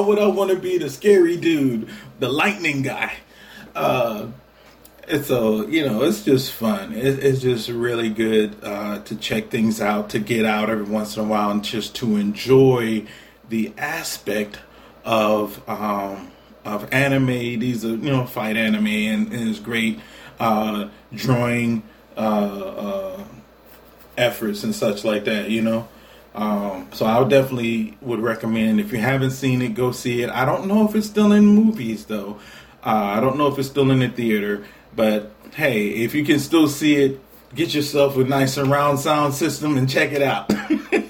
would 0.05 0.19
I 0.19 0.26
want 0.26 0.50
to 0.50 0.59
be 0.59 0.76
the 0.76 0.90
scary 0.90 1.37
dude, 1.37 1.88
the 2.19 2.29
Lightning 2.29 2.83
guy? 2.83 3.12
Uh, 3.76 4.26
and 5.07 5.25
so 5.25 5.69
you 5.69 5.87
know, 5.87 6.02
it's 6.02 6.25
just 6.25 6.50
fun. 6.50 6.95
It, 6.95 7.21
it's 7.21 7.43
just 7.43 7.69
really 7.69 8.11
good 8.11 8.57
uh, 8.64 8.99
to 9.05 9.14
check 9.14 9.50
things 9.50 9.81
out, 9.81 10.11
to 10.11 10.19
get 10.19 10.45
out 10.45 10.69
every 10.69 10.83
once 10.83 11.17
in 11.17 11.25
a 11.25 11.29
while, 11.29 11.52
and 11.52 11.62
just 11.62 11.95
to 11.97 12.17
enjoy 12.17 13.07
the 13.50 13.73
aspect 13.76 14.59
of 15.04 15.62
um, 15.69 16.30
of 16.64 16.92
anime. 16.92 17.26
These 17.26 17.85
are 17.85 17.88
you 17.88 18.11
know 18.11 18.25
fight 18.25 18.57
anime, 18.57 18.87
and, 18.87 19.33
and 19.33 19.49
it's 19.49 19.59
great 19.59 20.00
uh, 20.38 20.88
drawing 21.12 21.83
uh, 22.16 22.21
uh, 22.21 23.25
efforts 24.16 24.64
and 24.64 24.75
such 24.75 25.04
like 25.04 25.25
that. 25.26 25.50
You 25.50 25.62
know. 25.62 25.88
Um, 26.33 26.88
so 26.92 27.07
I 27.07 27.23
definitely 27.25 27.99
would 28.00 28.21
recommend 28.21 28.78
if 28.78 28.92
you 28.92 28.99
haven't 28.99 29.33
seen 29.33 29.61
it, 29.62 29.75
go 29.75 29.90
see 29.90 30.23
it. 30.23 30.30
I 30.30 30.45
don't 30.45 30.66
know 30.66 30.88
if 30.88 30.95
it's 30.95 31.09
still 31.09 31.33
in 31.33 31.45
movies 31.45 32.07
though. 32.07 32.38
Uh, 32.87 33.16
I 33.16 33.21
don't 33.21 33.37
know 33.37 33.49
if 33.49 33.59
it's 33.59 33.69
still 33.69 33.90
in 33.90 33.99
the 33.99 34.09
theater, 34.09 34.64
but 34.95 35.33
hey, 35.54 35.88
if 35.88 36.14
you 36.14 36.25
can 36.25 36.38
still 36.38 36.69
see 36.69 36.95
it, 36.95 37.21
get 37.52 37.75
yourself 37.75 38.16
a 38.16 38.23
nice 38.23 38.54
surround 38.54 39.00
sound 39.00 39.35
system 39.35 39.76
and 39.76 39.90
check 39.90 40.12
it 40.12 40.23
out. 40.23 40.52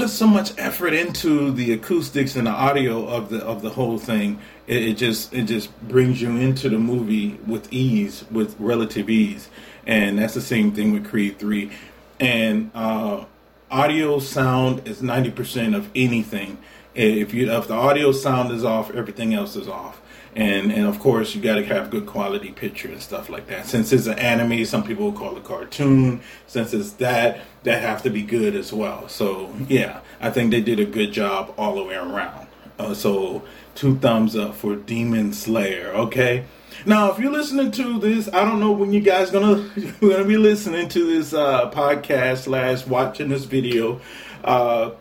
put 0.00 0.10
so 0.10 0.26
much 0.26 0.52
effort 0.56 0.94
into 0.94 1.50
the 1.52 1.72
acoustics 1.72 2.34
and 2.34 2.46
the 2.46 2.50
audio 2.50 3.06
of 3.06 3.28
the 3.28 3.38
of 3.44 3.60
the 3.60 3.70
whole 3.70 3.98
thing. 3.98 4.40
It, 4.66 4.82
it, 4.88 4.94
just 4.94 5.34
it 5.34 5.44
just 5.44 5.78
brings 5.88 6.22
you 6.22 6.36
into 6.36 6.68
the 6.68 6.78
movie 6.78 7.38
with 7.46 7.70
ease, 7.72 8.24
with 8.30 8.58
relative 8.58 9.10
ease, 9.10 9.48
and 9.86 10.18
that's 10.18 10.34
the 10.34 10.40
same 10.40 10.72
thing 10.72 10.92
with 10.92 11.06
Creed 11.06 11.38
Three. 11.38 11.70
And 12.18 12.70
uh, 12.74 13.24
audio 13.70 14.18
sound 14.20 14.88
is 14.88 15.02
ninety 15.02 15.30
percent 15.30 15.74
of 15.74 15.90
anything. 15.94 16.58
If 16.94 17.34
you 17.34 17.50
if 17.52 17.68
the 17.68 17.74
audio 17.74 18.12
sound 18.12 18.52
is 18.52 18.64
off, 18.64 18.90
everything 18.92 19.34
else 19.34 19.54
is 19.54 19.68
off 19.68 20.00
and 20.36 20.70
and 20.70 20.86
of 20.86 20.98
course 21.00 21.34
you 21.34 21.40
got 21.40 21.56
to 21.56 21.64
have 21.64 21.90
good 21.90 22.06
quality 22.06 22.52
picture 22.52 22.88
and 22.88 23.00
stuff 23.00 23.28
like 23.28 23.46
that. 23.48 23.66
Since 23.66 23.92
it's 23.92 24.06
an 24.06 24.18
anime, 24.18 24.64
some 24.64 24.84
people 24.84 25.12
call 25.12 25.36
it 25.36 25.44
cartoon. 25.44 26.20
Since 26.46 26.72
it's 26.72 26.92
that, 26.94 27.40
that 27.64 27.82
have 27.82 28.02
to 28.02 28.10
be 28.10 28.22
good 28.22 28.54
as 28.54 28.72
well. 28.72 29.08
So 29.08 29.54
yeah, 29.68 30.00
I 30.20 30.30
think 30.30 30.50
they 30.50 30.60
did 30.60 30.80
a 30.80 30.84
good 30.84 31.12
job 31.12 31.54
all 31.58 31.74
the 31.76 31.84
way 31.84 31.96
around. 31.96 32.46
Uh, 32.78 32.94
so 32.94 33.42
two 33.74 33.96
thumbs 33.98 34.36
up 34.36 34.54
for 34.54 34.76
Demon 34.76 35.32
Slayer. 35.32 35.88
Okay. 35.88 36.44
Now, 36.86 37.12
if 37.12 37.18
you're 37.18 37.32
listening 37.32 37.72
to 37.72 37.98
this, 37.98 38.28
I 38.28 38.44
don't 38.44 38.58
know 38.58 38.72
when 38.72 38.92
you 38.92 39.00
guys 39.00 39.30
gonna 39.30 39.68
gonna 40.00 40.24
be 40.24 40.38
listening 40.38 40.88
to 40.90 41.06
this 41.06 41.34
uh, 41.34 41.70
podcast 41.70 42.44
slash 42.44 42.86
watching 42.86 43.28
this 43.28 43.44
video. 43.44 44.00
Uh, 44.42 44.92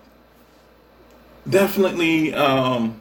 definitely, 1.49 2.33
um, 2.33 2.99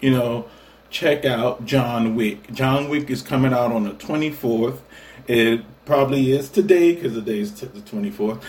you 0.00 0.10
know, 0.10 0.46
check 0.94 1.24
out 1.24 1.66
John 1.66 2.14
Wick. 2.14 2.52
John 2.52 2.88
Wick 2.88 3.10
is 3.10 3.20
coming 3.20 3.52
out 3.52 3.72
on 3.72 3.82
the 3.82 3.90
24th. 3.90 4.78
It 5.26 5.62
probably 5.84 6.30
is 6.30 6.48
today 6.48 6.94
because 6.94 7.14
the 7.14 7.20
day 7.20 7.40
is 7.40 7.50
t- 7.50 7.66
the 7.66 7.80
24th, 7.80 8.40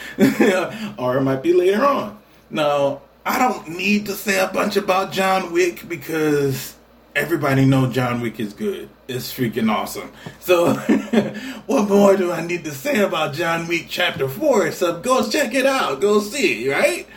or 1.00 1.18
it 1.18 1.22
might 1.22 1.42
be 1.42 1.54
later 1.54 1.84
on. 1.84 2.20
Now, 2.52 3.02
I 3.26 3.40
don't 3.40 3.70
need 3.70 4.06
to 4.06 4.14
say 4.14 4.40
a 4.40 4.48
bunch 4.48 4.78
about 4.78 5.12
John 5.12 5.52
Wick 5.52 5.90
because 5.90 6.76
everybody 7.16 7.66
know 7.66 7.90
John 7.90 8.22
Wick 8.22 8.40
is 8.40 8.54
good. 8.54 8.90
It's 9.08 9.34
freaking 9.34 9.72
awesome. 9.72 10.12
So, 10.40 10.74
what 11.66 11.90
more 11.90 12.16
do 12.16 12.32
I 12.32 12.46
need 12.46 12.64
to 12.66 12.72
say 12.72 13.00
about 13.00 13.34
John 13.34 13.68
Wick 13.68 13.88
Chapter 13.90 14.30
4? 14.30 14.72
So, 14.72 15.00
go 15.00 15.28
check 15.28 15.56
it 15.56 15.66
out. 15.66 16.00
Go 16.00 16.20
see, 16.20 16.70
right? 16.70 17.08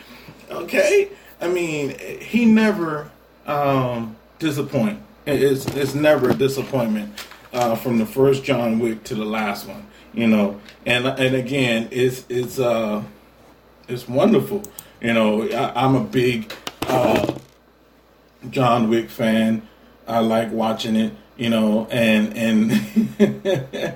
Okay? 0.51 1.11
I 1.39 1.49
mean, 1.49 1.99
he 2.21 2.47
never 2.47 3.11
um, 3.47 4.17
disappoint. 4.39 5.03
It's 5.29 5.67
it's 5.67 5.95
never 5.95 6.31
a 6.31 6.35
disappointment 6.35 7.13
uh, 7.53 7.75
from 7.77 7.99
the 7.99 8.07
first 8.07 8.45
John 8.45 8.79
Wick 8.79 9.05
to 9.05 9.15
the 9.15 9.27
last 9.27 9.69
one, 9.69 9.87
you 10.15 10.27
know. 10.27 10.61
And 10.87 11.07
and 11.07 11.35
again, 11.35 11.89
it's 11.91 12.25
it's 12.29 12.59
uh 12.59 13.03
it's 13.89 14.09
wonderful. 14.09 14.63
You 15.03 15.13
know, 15.13 15.43
I, 15.43 15.85
am 15.85 15.95
a 15.97 16.03
big 16.03 16.53
uh, 16.83 17.35
John 18.51 18.89
Wick 18.89 19.11
fan. 19.11 19.69
I 20.07 20.21
like 20.21 20.51
watching 20.51 20.97
it, 20.97 21.13
you 21.37 21.51
know, 21.51 21.87
and 21.91 22.35
and 22.35 22.73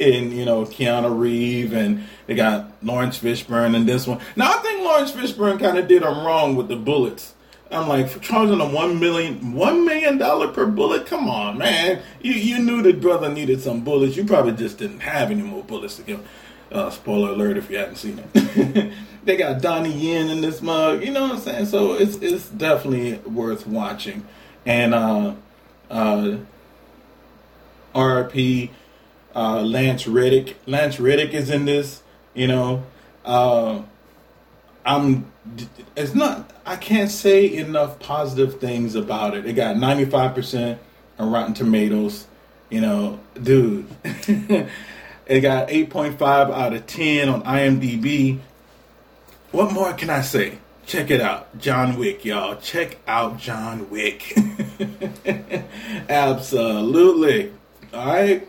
and 0.00 0.32
you 0.32 0.44
know 0.44 0.64
Keanu 0.64 1.18
Reeves, 1.18 1.72
and 1.72 2.04
they 2.26 2.36
got 2.36 2.70
Laurence 2.80 3.18
Fishburne 3.18 3.74
in 3.74 3.86
this 3.86 4.06
one. 4.06 4.20
Now 4.36 4.52
I 4.52 4.62
think 4.62 4.84
Laurence 4.84 5.10
Fishburne 5.10 5.58
kind 5.58 5.78
of 5.78 5.88
did 5.88 6.04
them 6.04 6.24
wrong 6.24 6.54
with 6.54 6.68
the 6.68 6.76
bullets 6.76 7.34
I'm 7.70 7.88
like, 7.88 8.20
charging 8.20 8.60
a 8.60 8.68
one 8.68 8.98
million 8.98 9.52
one 9.52 9.84
million 9.84 10.18
dollar 10.18 10.48
per 10.48 10.66
bullet. 10.66 11.06
Come 11.06 11.28
on, 11.28 11.58
man. 11.58 12.02
You 12.20 12.32
you 12.32 12.58
knew 12.58 12.82
the 12.82 12.92
brother 12.92 13.28
needed 13.28 13.60
some 13.60 13.82
bullets. 13.82 14.16
You 14.16 14.24
probably 14.24 14.52
just 14.52 14.78
didn't 14.78 15.00
have 15.00 15.30
any 15.30 15.42
more 15.42 15.62
bullets 15.62 15.96
to 15.96 16.02
give. 16.02 16.28
Uh, 16.72 16.88
spoiler 16.90 17.30
alert 17.30 17.56
if 17.56 17.68
you 17.68 17.78
haven't 17.78 17.96
seen 17.96 18.22
it. 18.32 18.92
they 19.24 19.36
got 19.36 19.60
Donnie 19.60 19.92
Yen 19.92 20.28
in 20.28 20.40
this 20.40 20.62
mug. 20.62 21.02
You 21.04 21.10
know 21.10 21.22
what 21.22 21.32
I'm 21.32 21.38
saying? 21.40 21.66
So 21.66 21.94
it's 21.94 22.16
it's 22.16 22.48
definitely 22.48 23.18
worth 23.18 23.66
watching. 23.66 24.26
And 24.66 24.94
uh, 24.94 25.34
uh, 25.90 26.38
RP 27.94 28.70
uh, 29.34 29.62
Lance 29.62 30.06
Reddick. 30.06 30.56
Lance 30.66 30.98
Reddick 30.98 31.34
is 31.34 31.50
in 31.50 31.66
this. 31.66 32.02
You 32.34 32.48
know. 32.48 32.84
Uh, 33.24 33.82
I'm 34.84 35.29
it's 35.96 36.14
not 36.14 36.50
I 36.66 36.76
can't 36.76 37.10
say 37.10 37.54
enough 37.56 37.98
positive 37.98 38.60
things 38.60 38.94
about 38.94 39.36
it. 39.36 39.46
It 39.46 39.54
got 39.54 39.76
95% 39.76 40.78
on 41.18 41.32
Rotten 41.32 41.54
Tomatoes. 41.54 42.26
You 42.68 42.80
know, 42.80 43.20
dude. 43.42 43.86
It 45.30 45.42
got 45.42 45.68
8.5 45.68 46.20
out 46.50 46.72
of 46.72 46.86
10 46.88 47.28
on 47.28 47.44
IMDb. 47.44 48.40
What 49.52 49.72
more 49.72 49.92
can 49.92 50.10
I 50.10 50.22
say? 50.22 50.58
Check 50.86 51.08
it 51.12 51.20
out. 51.20 51.56
John 51.56 51.96
Wick, 51.96 52.24
y'all. 52.24 52.56
Check 52.56 52.98
out 53.06 53.38
John 53.38 53.88
Wick. 53.90 54.36
Absolutely. 56.08 57.52
All 57.94 58.06
right. 58.06 58.48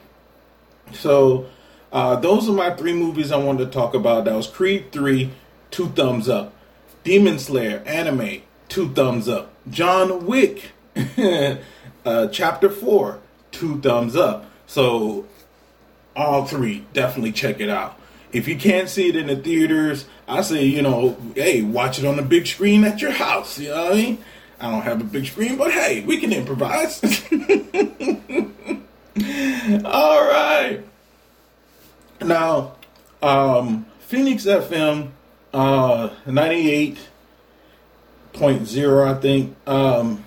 So, 0.94 1.46
uh, 1.92 2.16
those 2.16 2.50
are 2.50 2.54
my 2.54 2.72
three 2.72 2.94
movies 2.94 3.32
I 3.32 3.38
wanted 3.38 3.66
to 3.66 3.72
talk 3.72 3.94
about. 3.94 4.26
That 4.26 4.34
was 4.34 4.48
Creed 4.48 4.92
3, 4.92 5.32
two 5.70 5.90
thumbs 5.90 6.28
up. 6.30 6.52
Demon 7.04 7.40
Slayer, 7.40 7.82
anime, 7.86 8.42
two 8.70 8.90
thumbs 8.94 9.28
up. 9.28 9.54
John 9.70 10.26
Wick, 10.26 10.72
uh, 12.06 12.28
chapter 12.28 12.70
4, 12.70 13.20
two 13.52 13.82
thumbs 13.82 14.16
up. 14.16 14.46
So, 14.68 15.26
all 16.16 16.46
three, 16.46 16.86
definitely 16.94 17.32
check 17.32 17.60
it 17.60 17.70
out. 17.70 18.00
If 18.32 18.48
you 18.48 18.56
can't 18.58 18.88
see 18.88 19.10
it 19.10 19.16
in 19.16 19.28
the 19.28 19.36
theaters, 19.36 20.06
I 20.28 20.42
say, 20.42 20.64
you 20.64 20.82
know, 20.82 21.18
hey, 21.36 21.62
watch 21.62 22.00
it 22.00 22.06
on 22.06 22.16
the 22.16 22.22
big 22.22 22.48
screen 22.48 22.84
at 22.86 23.02
your 23.02 23.12
house. 23.12 23.60
You 23.60 23.70
know 23.70 23.84
what 23.84 23.94
I 23.94 23.96
mean? 23.96 24.18
I 24.60 24.70
don't 24.70 24.84
have 24.84 25.02
a 25.02 25.04
big 25.04 25.26
screen, 25.26 25.58
but 25.58 25.72
hey, 25.72 26.04
we 26.06 26.18
can 26.20 26.32
improvise. 26.32 27.02
All 29.86 30.24
right. 30.24 30.82
Now, 32.22 32.76
um, 33.22 33.88
Phoenix 34.00 34.46
FM 34.46 35.10
uh, 35.54 36.10
98.0, 36.26 39.08
I 39.08 39.20
think, 39.20 39.56
um, 39.68 40.24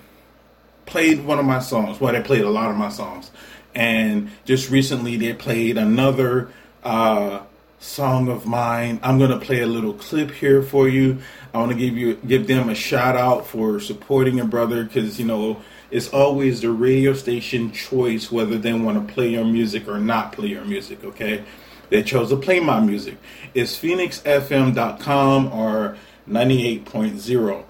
played 0.85 1.25
one 1.25 1.39
of 1.39 1.45
my 1.45 1.59
songs. 1.59 1.99
Well, 1.99 2.13
they 2.13 2.21
played 2.21 2.43
a 2.43 2.49
lot 2.49 2.69
of 2.69 2.75
my 2.75 2.89
songs. 2.89 3.31
And 3.73 4.31
just 4.45 4.69
recently, 4.69 5.17
they 5.17 5.33
played 5.33 5.77
another 5.77 6.49
uh, 6.83 7.41
song 7.79 8.29
of 8.29 8.45
mine. 8.45 8.99
I'm 9.03 9.19
gonna 9.19 9.39
play 9.39 9.61
a 9.61 9.67
little 9.67 9.93
clip 9.93 10.31
here 10.31 10.63
for 10.63 10.87
you. 10.87 11.19
I 11.53 11.59
want 11.59 11.71
to 11.71 11.77
give 11.77 11.97
you 11.97 12.15
give 12.15 12.47
them 12.47 12.69
a 12.69 12.75
shout 12.75 13.15
out 13.15 13.45
for 13.45 13.79
supporting 13.79 14.37
your 14.37 14.47
brother 14.47 14.83
because 14.83 15.19
you 15.19 15.25
know 15.25 15.61
it's 15.91 16.09
always 16.09 16.61
the 16.61 16.71
radio 16.71 17.13
station 17.13 17.71
choice 17.71 18.31
whether 18.31 18.57
they 18.57 18.73
want 18.73 19.07
to 19.07 19.13
play 19.13 19.29
your 19.29 19.45
music 19.45 19.87
or 19.87 19.99
not 19.99 20.31
play 20.31 20.47
your 20.47 20.65
music. 20.65 21.03
Okay, 21.03 21.43
they 21.89 22.03
chose 22.03 22.29
to 22.29 22.37
play 22.37 22.59
my 22.59 22.79
music. 22.79 23.17
It's 23.53 23.77
phoenixfm.com 23.77 25.47
or 25.53 25.97
98.0. 26.27 27.65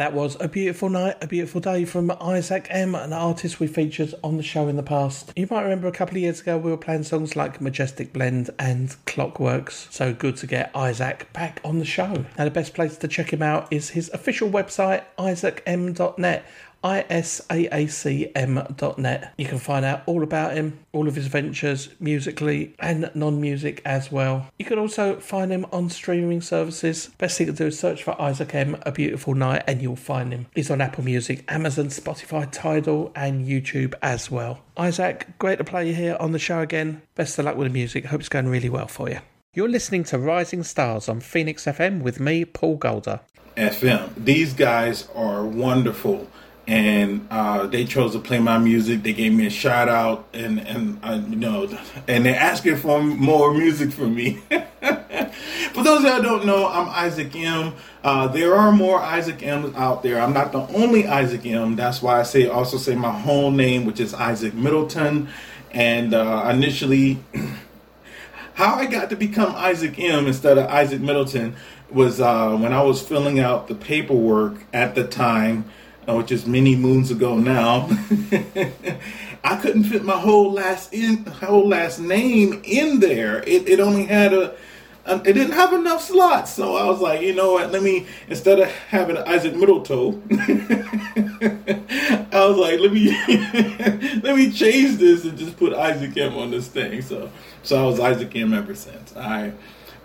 That 0.00 0.14
was 0.14 0.38
A 0.40 0.48
Beautiful 0.48 0.88
Night, 0.88 1.16
A 1.20 1.26
Beautiful 1.26 1.60
Day 1.60 1.84
from 1.84 2.10
Isaac 2.22 2.68
M, 2.70 2.94
an 2.94 3.12
artist 3.12 3.60
we 3.60 3.66
featured 3.66 4.14
on 4.24 4.38
the 4.38 4.42
show 4.42 4.66
in 4.66 4.76
the 4.76 4.82
past. 4.82 5.30
You 5.36 5.46
might 5.50 5.60
remember 5.60 5.88
a 5.88 5.92
couple 5.92 6.16
of 6.16 6.22
years 6.22 6.40
ago 6.40 6.56
we 6.56 6.70
were 6.70 6.78
playing 6.78 7.02
songs 7.02 7.36
like 7.36 7.60
Majestic 7.60 8.10
Blend 8.10 8.48
and 8.58 8.88
Clockworks, 9.04 9.92
so 9.92 10.14
good 10.14 10.36
to 10.38 10.46
get 10.46 10.74
Isaac 10.74 11.30
back 11.34 11.60
on 11.66 11.80
the 11.80 11.84
show. 11.84 12.24
Now, 12.38 12.44
the 12.44 12.50
best 12.50 12.72
place 12.72 12.96
to 12.96 13.08
check 13.08 13.30
him 13.30 13.42
out 13.42 13.70
is 13.70 13.90
his 13.90 14.08
official 14.14 14.48
website, 14.48 15.02
isaacm.net 15.18 16.46
isaacm.net. 16.82 18.34
You 19.36 19.46
can 19.46 19.58
find 19.58 19.84
out 19.84 20.02
all 20.06 20.22
about 20.22 20.54
him, 20.54 20.78
all 20.92 21.08
of 21.08 21.14
his 21.14 21.26
ventures, 21.26 21.90
musically 22.00 22.74
and 22.78 23.10
non 23.14 23.40
music 23.40 23.82
as 23.84 24.10
well. 24.12 24.46
You 24.58 24.64
can 24.64 24.78
also 24.78 25.20
find 25.20 25.50
him 25.52 25.66
on 25.72 25.90
streaming 25.90 26.40
services. 26.40 27.10
Best 27.18 27.38
thing 27.38 27.48
to 27.48 27.52
do 27.52 27.66
is 27.66 27.78
search 27.78 28.02
for 28.02 28.20
Isaac 28.20 28.54
M, 28.54 28.76
A 28.82 28.92
Beautiful 28.92 29.34
Night, 29.34 29.64
and 29.66 29.82
you'll 29.82 29.96
find 29.96 30.32
him. 30.32 30.46
He's 30.54 30.70
on 30.70 30.80
Apple 30.80 31.04
Music, 31.04 31.44
Amazon, 31.48 31.86
Spotify, 31.86 32.50
Tidal, 32.50 33.12
and 33.14 33.46
YouTube 33.46 33.94
as 34.02 34.30
well. 34.30 34.60
Isaac, 34.76 35.26
great 35.38 35.58
to 35.58 35.64
play 35.64 35.88
you 35.88 35.94
here 35.94 36.16
on 36.18 36.32
the 36.32 36.38
show 36.38 36.60
again. 36.60 37.02
Best 37.14 37.38
of 37.38 37.44
luck 37.44 37.56
with 37.56 37.68
the 37.68 37.72
music. 37.74 38.06
Hope 38.06 38.20
it's 38.20 38.28
going 38.28 38.48
really 38.48 38.70
well 38.70 38.88
for 38.88 39.10
you. 39.10 39.18
You're 39.52 39.68
listening 39.68 40.04
to 40.04 40.18
Rising 40.18 40.62
Stars 40.62 41.08
on 41.08 41.20
Phoenix 41.20 41.64
FM 41.64 42.02
with 42.02 42.20
me, 42.20 42.44
Paul 42.44 42.76
Golder. 42.76 43.20
FM. 43.56 44.10
These 44.16 44.54
guys 44.54 45.08
are 45.14 45.44
wonderful 45.44 46.28
and 46.70 47.26
uh, 47.32 47.66
they 47.66 47.84
chose 47.84 48.12
to 48.12 48.20
play 48.20 48.38
my 48.38 48.56
music. 48.56 49.02
They 49.02 49.12
gave 49.12 49.32
me 49.32 49.46
a 49.46 49.50
shout 49.50 49.88
out, 49.88 50.28
and 50.32 50.60
and 50.60 51.00
uh, 51.02 51.20
you 51.28 51.34
know, 51.34 51.68
and 52.06 52.24
they're 52.24 52.38
asking 52.38 52.76
for 52.76 53.02
more 53.02 53.52
music 53.52 53.90
from 53.90 54.14
me. 54.14 54.34
for 55.72 55.82
those 55.82 56.04
that 56.04 56.22
don't 56.22 56.46
know, 56.46 56.68
I'm 56.68 56.88
Isaac 56.90 57.34
M. 57.34 57.74
Uh, 58.04 58.28
there 58.28 58.54
are 58.54 58.70
more 58.70 59.00
Isaac 59.00 59.42
M's 59.42 59.74
out 59.74 60.04
there. 60.04 60.20
I'm 60.20 60.32
not 60.32 60.52
the 60.52 60.60
only 60.60 61.08
Isaac 61.08 61.44
M. 61.44 61.74
That's 61.74 62.00
why 62.00 62.20
I 62.20 62.22
say 62.22 62.46
also 62.46 62.78
say 62.78 62.94
my 62.94 63.10
whole 63.10 63.50
name, 63.50 63.84
which 63.84 63.98
is 63.98 64.14
Isaac 64.14 64.54
Middleton. 64.54 65.28
And 65.72 66.14
uh, 66.14 66.48
initially, 66.54 67.18
how 68.54 68.76
I 68.76 68.86
got 68.86 69.10
to 69.10 69.16
become 69.16 69.56
Isaac 69.56 69.98
M. 69.98 70.28
instead 70.28 70.56
of 70.56 70.68
Isaac 70.68 71.00
Middleton 71.00 71.56
was 71.90 72.20
uh, 72.20 72.56
when 72.56 72.72
I 72.72 72.82
was 72.82 73.02
filling 73.02 73.40
out 73.40 73.66
the 73.66 73.74
paperwork 73.74 74.54
at 74.72 74.94
the 74.94 75.04
time 75.04 75.64
which 76.16 76.32
is 76.32 76.46
many 76.46 76.76
moons 76.76 77.10
ago 77.10 77.36
now, 77.36 77.88
I 79.44 79.56
couldn't 79.56 79.84
fit 79.84 80.04
my 80.04 80.18
whole 80.18 80.52
last 80.52 80.92
in 80.92 81.24
whole 81.24 81.68
last 81.68 81.98
name 81.98 82.60
in 82.64 83.00
there. 83.00 83.42
It, 83.42 83.68
it 83.68 83.80
only 83.80 84.06
had 84.06 84.32
a, 84.34 84.54
a, 85.06 85.16
it 85.16 85.32
didn't 85.32 85.52
have 85.52 85.72
enough 85.72 86.02
slots, 86.02 86.52
so 86.52 86.76
I 86.76 86.84
was 86.86 87.00
like, 87.00 87.22
you 87.22 87.34
know 87.34 87.52
what? 87.52 87.72
Let 87.72 87.82
me 87.82 88.06
instead 88.28 88.60
of 88.60 88.68
having 88.68 89.16
Isaac 89.16 89.54
Middletoe, 89.54 90.20
I 92.32 92.46
was 92.46 92.56
like, 92.58 92.80
let 92.80 92.92
me 92.92 93.10
let 94.22 94.36
me 94.36 94.52
change 94.52 94.98
this 94.98 95.24
and 95.24 95.38
just 95.38 95.56
put 95.56 95.72
Isaac 95.72 96.16
M 96.16 96.36
on 96.36 96.50
this 96.50 96.68
thing. 96.68 97.00
So 97.00 97.30
so 97.62 97.82
I 97.82 97.86
was 97.86 97.98
Isaac 97.98 98.36
M 98.36 98.52
ever 98.52 98.74
since. 98.74 99.16
I, 99.16 99.52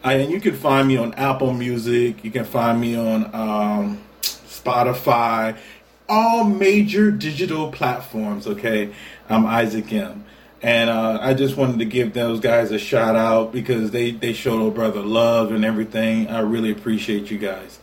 I 0.04 0.13
and 0.13 0.32
you 0.32 0.39
can 0.39 0.56
find 0.56 0.88
me 0.88 0.96
on 0.96 1.13
Apple 1.15 1.54
Music. 1.54 2.24
You 2.24 2.32
can 2.32 2.46
find 2.46 2.80
me 2.80 2.96
on 2.96 3.26
um, 3.36 4.02
Spotify 4.65 5.58
all 6.08 6.44
major 6.44 7.12
digital 7.12 7.72
platforms. 7.72 8.48
Okay, 8.48 8.94
I'm 9.30 9.46
Isaac 9.46 9.91
M. 9.91 10.26
And 10.62 10.89
uh, 10.89 11.20
I 11.22 11.34
just 11.36 11.58
wanted 11.58 11.80
to 11.80 11.86
give 11.86 12.13
those 12.13 12.39
guys 12.39 12.72
a 12.72 12.80
shout 12.80 13.15
out 13.15 13.52
because 13.52 13.91
they, 13.91 14.12
they 14.12 14.34
showed 14.34 14.65
a 14.65 14.72
brother 14.72 15.02
love 15.02 15.52
and 15.52 15.63
everything. 15.63 16.28
I 16.28 16.39
really 16.39 16.72
appreciate 16.72 17.30
you 17.30 17.38
guys. 17.38 17.80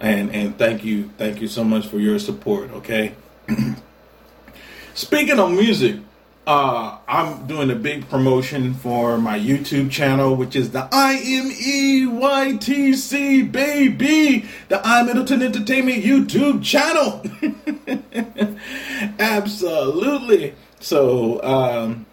And 0.00 0.34
and 0.34 0.58
thank 0.58 0.84
you, 0.84 1.10
thank 1.16 1.40
you 1.40 1.48
so 1.48 1.62
much 1.62 1.86
for 1.86 1.98
your 1.98 2.18
support, 2.18 2.70
okay? 2.72 3.14
Speaking 4.94 5.38
of 5.38 5.52
music, 5.52 5.96
uh, 6.46 6.98
I'm 7.08 7.46
doing 7.46 7.70
a 7.70 7.74
big 7.74 8.08
promotion 8.08 8.74
for 8.74 9.16
my 9.16 9.38
YouTube 9.38 9.90
channel, 9.90 10.36
which 10.36 10.54
is 10.54 10.72
the 10.72 10.82
IMEYTC 10.92 12.10
baby, 13.50 14.44
the 14.68 14.86
I 14.86 15.02
Middleton 15.04 15.42
Entertainment 15.42 16.02
YouTube 16.04 16.62
channel. 16.62 17.22
Absolutely. 19.18 20.54
So, 20.80 21.42
um, 21.42 22.04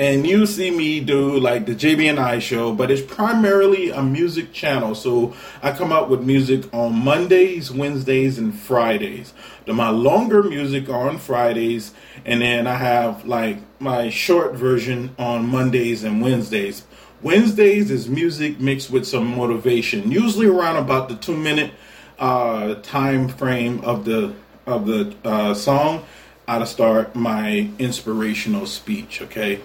and 0.00 0.26
you 0.26 0.46
see 0.46 0.70
me 0.70 0.98
do 0.98 1.38
like 1.38 1.66
the 1.66 1.74
JB 1.74 2.08
and 2.08 2.18
I 2.18 2.38
show, 2.38 2.72
but 2.72 2.90
it's 2.90 3.02
primarily 3.02 3.90
a 3.90 4.02
music 4.02 4.50
channel. 4.50 4.94
So 4.94 5.34
I 5.62 5.72
come 5.72 5.92
out 5.92 6.08
with 6.08 6.22
music 6.22 6.72
on 6.72 6.94
Mondays, 7.04 7.70
Wednesdays, 7.70 8.38
and 8.38 8.58
Fridays. 8.58 9.34
The, 9.66 9.74
my 9.74 9.90
longer 9.90 10.42
music 10.42 10.88
on 10.88 11.18
Fridays, 11.18 11.92
and 12.24 12.40
then 12.40 12.66
I 12.66 12.76
have 12.76 13.26
like 13.26 13.58
my 13.78 14.08
short 14.08 14.54
version 14.54 15.14
on 15.18 15.46
Mondays 15.46 16.02
and 16.02 16.22
Wednesdays. 16.22 16.82
Wednesdays 17.20 17.90
is 17.90 18.08
music 18.08 18.58
mixed 18.58 18.90
with 18.90 19.06
some 19.06 19.36
motivation, 19.36 20.10
usually 20.10 20.46
around 20.46 20.76
about 20.76 21.10
the 21.10 21.16
two 21.16 21.36
minute 21.36 21.72
uh, 22.18 22.76
time 22.76 23.28
frame 23.28 23.82
of 23.84 24.06
the 24.06 24.34
of 24.64 24.86
the 24.86 25.14
uh, 25.24 25.52
song. 25.52 26.06
I 26.48 26.64
start 26.64 27.14
my 27.14 27.68
inspirational 27.78 28.64
speech. 28.64 29.20
Okay 29.20 29.60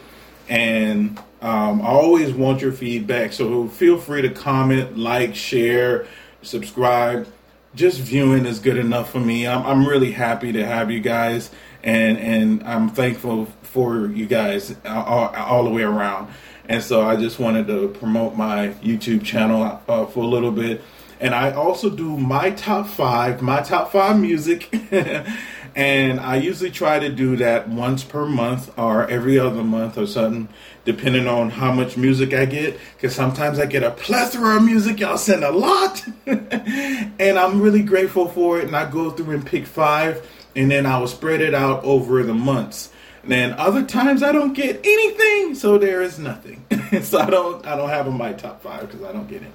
and 0.50 1.18
um, 1.42 1.82
I 1.82 1.88
always 1.88 2.34
want 2.34 2.62
your 2.62 2.72
feedback. 2.72 3.34
So 3.34 3.68
feel 3.68 3.98
free 3.98 4.22
to 4.24 4.30
comment, 4.30 4.98
like, 4.98 5.36
share, 5.36 6.08
subscribe. 6.42 7.28
Just 7.76 8.00
viewing 8.00 8.46
is 8.46 8.60
good 8.60 8.78
enough 8.78 9.12
for 9.12 9.20
me. 9.20 9.48
I'm, 9.48 9.66
I'm 9.66 9.88
really 9.88 10.12
happy 10.12 10.52
to 10.54 10.66
have 10.66 10.90
you 10.90 11.02
guys, 11.02 11.52
and 11.84 12.18
and 12.18 12.64
I'm 12.64 12.90
thankful 12.90 13.48
for 13.62 14.08
you 14.08 14.26
guys 14.26 14.76
all, 14.86 15.36
all 15.36 15.64
the 15.66 15.70
way 15.70 15.84
around. 15.84 16.34
And 16.68 16.82
so 16.82 17.06
I 17.06 17.16
just 17.16 17.38
wanted 17.38 17.68
to 17.68 17.90
promote 17.90 18.36
my 18.36 18.70
YouTube 18.82 19.24
channel 19.24 19.82
uh, 19.88 20.06
for 20.06 20.24
a 20.24 20.28
little 20.28 20.52
bit. 20.52 20.82
And 21.20 21.36
I 21.36 21.52
also 21.52 21.90
do 21.90 22.18
my 22.18 22.52
top 22.52 22.88
five, 22.88 23.42
my 23.42 23.62
top 23.62 23.92
five 23.92 24.20
music. 24.20 24.74
And 25.76 26.22
I 26.22 26.38
usually 26.38 26.72
try 26.72 27.00
to 27.00 27.10
do 27.10 27.36
that 27.38 27.68
once 27.68 28.04
per 28.06 28.26
month 28.26 28.72
or 28.80 29.10
every 29.10 29.38
other 29.38 29.62
month 29.62 29.98
or 29.98 30.08
something, 30.08 30.48
depending 30.86 31.28
on 31.28 31.50
how 31.50 31.74
much 31.74 31.98
music 31.98 32.34
I 32.34 32.46
get. 32.46 32.80
Because 32.96 33.14
sometimes 33.14 33.60
I 33.60 33.66
get 33.66 33.84
a 33.84 33.92
plethora 33.92 34.56
of 34.56 34.64
music, 34.64 35.02
y'all 35.02 35.18
send 35.18 35.44
a 35.44 35.52
lot. 35.52 36.08
and 36.26 37.38
I'm 37.38 37.62
really 37.62 37.84
grateful 37.84 38.30
for 38.30 38.60
it. 38.60 38.68
And 38.68 38.76
I 38.76 38.90
go 38.90 39.12
through 39.12 39.36
and 39.36 39.46
pick 39.46 39.68
five, 39.68 40.26
and 40.56 40.72
then 40.72 40.86
I 40.86 40.98
will 40.98 41.08
spread 41.08 41.42
it 41.42 41.54
out 41.54 41.84
over 41.84 42.24
the 42.24 42.34
months. 42.34 42.92
And 43.24 43.32
then 43.32 43.54
other 43.54 43.84
times 43.84 44.24
I 44.24 44.32
don't 44.32 44.54
get 44.54 44.80
anything, 44.86 45.56
so 45.56 45.78
there 45.78 46.02
is 46.04 46.20
nothing. 46.20 46.64
so 47.02 47.20
I 47.20 47.30
don't 47.30 47.66
I 47.66 47.76
don't 47.76 47.90
have 47.90 48.06
in 48.08 48.14
my 48.14 48.34
top 48.34 48.62
five 48.62 48.82
because 48.82 49.02
I 49.04 49.12
don't 49.12 49.28
get 49.28 49.42
it. 49.42 49.52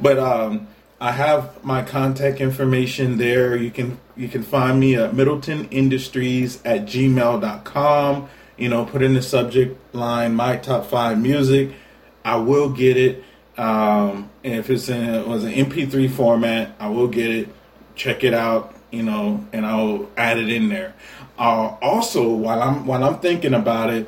But 0.00 0.18
um, 0.18 0.68
I 1.00 1.12
have 1.12 1.64
my 1.64 1.82
contact 1.82 2.42
information 2.42 3.16
there. 3.16 3.56
You 3.56 3.70
can 3.70 3.98
you 4.16 4.28
can 4.28 4.42
find 4.42 4.78
me 4.78 4.96
at 4.96 5.14
Middleton 5.14 5.66
Industries 5.70 6.60
at 6.64 6.82
gmail.com. 6.82 8.28
You 8.58 8.68
know, 8.68 8.84
put 8.84 9.00
in 9.00 9.14
the 9.14 9.22
subject 9.22 9.94
line 9.94 10.34
my 10.34 10.58
top 10.58 10.84
five 10.84 11.20
music. 11.20 11.72
I 12.22 12.36
will 12.36 12.68
get 12.68 12.98
it. 12.98 13.24
Um, 13.56 14.28
and 14.44 14.54
if 14.54 14.68
it's 14.68 14.90
in 14.90 15.02
it 15.02 15.26
was 15.26 15.44
an 15.44 15.52
MP3 15.52 16.10
format, 16.10 16.76
I 16.78 16.90
will 16.90 17.08
get 17.08 17.30
it. 17.30 17.48
Check 17.94 18.22
it 18.22 18.34
out, 18.34 18.74
you 18.90 19.02
know, 19.02 19.46
and 19.52 19.64
I'll 19.64 20.08
add 20.18 20.38
it 20.38 20.50
in 20.50 20.68
there. 20.68 20.94
Uh, 21.38 21.76
also, 21.80 22.28
while 22.28 22.62
I'm 22.62 22.86
while 22.86 23.02
I'm 23.04 23.20
thinking 23.20 23.54
about 23.54 23.88
it, 23.88 24.06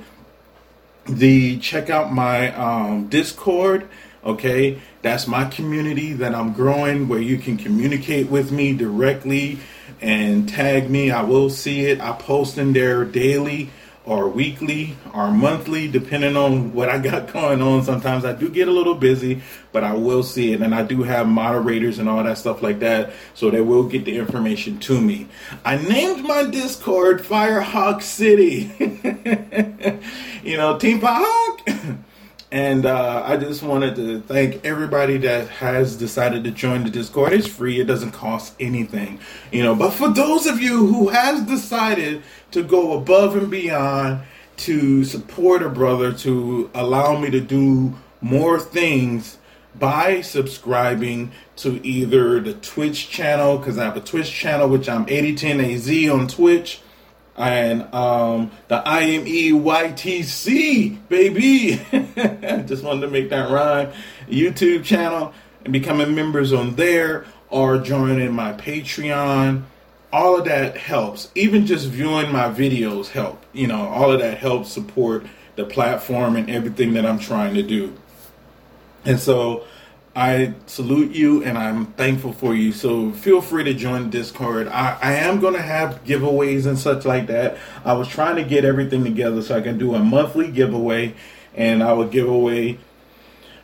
the 1.06 1.58
check 1.58 1.88
out 1.88 2.12
my 2.12 2.54
um, 2.54 3.08
Discord. 3.08 3.88
Okay, 4.24 4.80
that's 5.02 5.26
my 5.26 5.46
community 5.46 6.12
that 6.12 6.32
I'm 6.32 6.52
growing, 6.52 7.08
where 7.08 7.20
you 7.20 7.38
can 7.38 7.56
communicate 7.56 8.30
with 8.30 8.52
me 8.52 8.72
directly 8.72 9.58
and 10.00 10.48
tag 10.48 10.88
me. 10.88 11.10
I 11.10 11.22
will 11.22 11.50
see 11.50 11.86
it. 11.86 12.00
I 12.00 12.12
post 12.12 12.56
in 12.56 12.72
there 12.72 13.04
daily 13.04 13.70
or 14.04 14.28
weekly 14.28 14.96
or 15.12 15.30
monthly, 15.30 15.88
depending 15.88 16.36
on 16.36 16.72
what 16.72 16.88
I 16.88 16.98
got 16.98 17.32
going 17.32 17.60
on. 17.62 17.82
Sometimes 17.82 18.24
I 18.24 18.32
do 18.32 18.48
get 18.48 18.68
a 18.68 18.72
little 18.72 18.94
busy, 18.94 19.42
but 19.72 19.82
I 19.82 19.94
will 19.94 20.22
see 20.22 20.52
it. 20.52 20.60
And 20.60 20.74
I 20.74 20.82
do 20.82 21.02
have 21.02 21.26
moderators 21.26 21.98
and 21.98 22.08
all 22.08 22.22
that 22.22 22.38
stuff 22.38 22.62
like 22.62 22.80
that, 22.80 23.12
so 23.34 23.50
they 23.50 23.60
will 23.60 23.88
get 23.88 24.04
the 24.04 24.16
information 24.18 24.78
to 24.80 25.00
me. 25.00 25.26
I 25.64 25.76
named 25.76 26.24
my 26.24 26.44
Discord 26.44 27.22
Firehawk 27.22 28.02
City. 28.02 28.70
you 30.48 30.56
know, 30.56 30.78
Team 30.78 31.00
Firehawk. 31.00 31.98
And 32.52 32.84
uh, 32.84 33.22
I 33.24 33.38
just 33.38 33.62
wanted 33.62 33.96
to 33.96 34.20
thank 34.20 34.62
everybody 34.62 35.16
that 35.16 35.48
has 35.48 35.96
decided 35.96 36.44
to 36.44 36.50
join 36.50 36.84
the 36.84 36.90
Discord. 36.90 37.32
It's 37.32 37.46
free; 37.46 37.80
it 37.80 37.86
doesn't 37.86 38.12
cost 38.12 38.54
anything, 38.60 39.20
you 39.50 39.62
know. 39.62 39.74
But 39.74 39.92
for 39.92 40.10
those 40.10 40.44
of 40.44 40.60
you 40.60 40.86
who 40.86 41.08
has 41.08 41.40
decided 41.44 42.22
to 42.50 42.62
go 42.62 42.92
above 42.98 43.36
and 43.36 43.50
beyond 43.50 44.20
to 44.58 45.02
support 45.02 45.62
a 45.62 45.70
brother, 45.70 46.12
to 46.12 46.70
allow 46.74 47.18
me 47.18 47.30
to 47.30 47.40
do 47.40 47.94
more 48.20 48.60
things 48.60 49.38
by 49.78 50.20
subscribing 50.20 51.32
to 51.56 51.80
either 51.82 52.38
the 52.38 52.52
Twitch 52.52 53.08
channel, 53.08 53.56
because 53.56 53.78
I 53.78 53.84
have 53.86 53.96
a 53.96 54.00
Twitch 54.02 54.30
channel, 54.30 54.68
which 54.68 54.90
I'm 54.90 55.06
8010AZ 55.06 56.12
on 56.12 56.28
Twitch 56.28 56.82
and 57.36 57.82
um, 57.94 58.50
the 58.68 58.82
IMEYTC, 58.84 60.28
baby. 61.08 61.80
Just 62.66 62.84
wanted 62.84 63.00
to 63.02 63.08
make 63.08 63.30
that 63.30 63.50
rhyme. 63.50 63.90
YouTube 64.28 64.84
channel 64.84 65.32
and 65.64 65.72
becoming 65.72 66.14
members 66.14 66.52
on 66.52 66.74
there 66.76 67.24
or 67.48 67.78
joining 67.78 68.32
my 68.32 68.52
Patreon. 68.52 69.62
All 70.12 70.38
of 70.38 70.44
that 70.44 70.76
helps. 70.76 71.30
Even 71.34 71.64
just 71.66 71.88
viewing 71.88 72.30
my 72.30 72.50
videos 72.50 73.08
help. 73.08 73.42
You 73.54 73.66
know, 73.66 73.88
all 73.88 74.12
of 74.12 74.20
that 74.20 74.36
helps 74.36 74.70
support 74.70 75.24
the 75.56 75.64
platform 75.64 76.36
and 76.36 76.50
everything 76.50 76.92
that 76.94 77.06
I'm 77.06 77.18
trying 77.18 77.54
to 77.54 77.62
do. 77.62 77.96
And 79.04 79.18
so 79.18 79.64
I 80.14 80.54
salute 80.66 81.12
you 81.12 81.42
and 81.42 81.56
I'm 81.56 81.86
thankful 81.86 82.32
for 82.34 82.54
you. 82.54 82.72
So 82.72 83.12
feel 83.12 83.40
free 83.40 83.64
to 83.64 83.72
join 83.72 84.10
Discord. 84.10 84.68
I, 84.68 84.98
I 85.00 85.12
am 85.14 85.40
going 85.40 85.54
to 85.54 85.62
have 85.62 86.04
giveaways 86.04 86.66
and 86.66 86.78
such 86.78 87.06
like 87.06 87.28
that. 87.28 87.56
I 87.84 87.94
was 87.94 88.08
trying 88.08 88.36
to 88.36 88.44
get 88.44 88.64
everything 88.64 89.04
together 89.04 89.40
so 89.40 89.56
I 89.56 89.62
can 89.62 89.78
do 89.78 89.94
a 89.94 90.00
monthly 90.00 90.50
giveaway 90.50 91.14
and 91.54 91.82
I 91.82 91.94
will 91.94 92.08
give 92.08 92.28
away. 92.28 92.78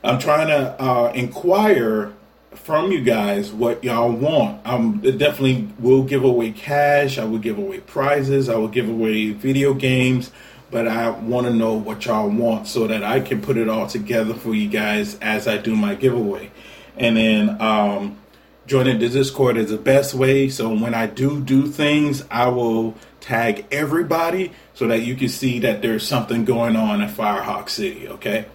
I'm 0.03 0.19
trying 0.19 0.49
to 0.49 0.83
uh, 0.83 1.13
inquire 1.15 2.15
from 2.55 2.93
you 2.93 3.03
guys 3.03 3.53
what 3.53 3.85
y'all 3.85 4.11
want. 4.11 4.63
I'm 4.65 5.01
definitely 5.01 5.69
will 5.79 6.03
give 6.03 6.25
away 6.25 6.53
cash. 6.53 7.19
I 7.19 7.25
will 7.25 7.39
give 7.39 7.59
away 7.59 7.81
prizes. 7.81 8.49
I 8.49 8.57
will 8.57 8.69
give 8.69 8.89
away 8.89 9.33
video 9.33 9.75
games 9.75 10.31
but 10.71 10.87
I 10.87 11.11
want 11.11 11.47
to 11.47 11.53
know 11.53 11.75
what 11.75 12.05
y'all 12.05 12.29
want 12.29 12.67
so 12.67 12.87
that 12.87 13.03
I 13.03 13.21
can 13.21 13.41
put 13.41 13.57
it 13.57 13.69
all 13.69 13.87
together 13.87 14.35
for 14.35 14.55
you 14.55 14.69
guys 14.69 15.19
as 15.21 15.49
I 15.49 15.57
do 15.57 15.75
my 15.75 15.95
giveaway. 15.95 16.51
And 16.97 17.17
then 17.17 17.61
um, 17.61 18.19
joining 18.67 18.99
the 18.99 19.09
Discord 19.09 19.57
is 19.57 19.71
the 19.71 19.79
best 19.79 20.15
way. 20.15 20.49
So 20.49 20.69
when 20.75 20.95
I 20.95 21.07
do 21.07 21.41
do 21.41 21.67
things, 21.67 22.25
I 22.31 22.49
will 22.49 22.95
tag 23.21 23.67
everybody 23.71 24.53
so 24.75 24.87
that 24.89 25.03
you 25.03 25.15
can 25.15 25.29
see 25.29 25.59
that 25.61 25.81
there's 25.81 26.07
something 26.07 26.45
going 26.45 26.77
on 26.77 27.01
at 27.01 27.17
Firehawk 27.17 27.71
City. 27.71 28.09
Okay. 28.09 28.47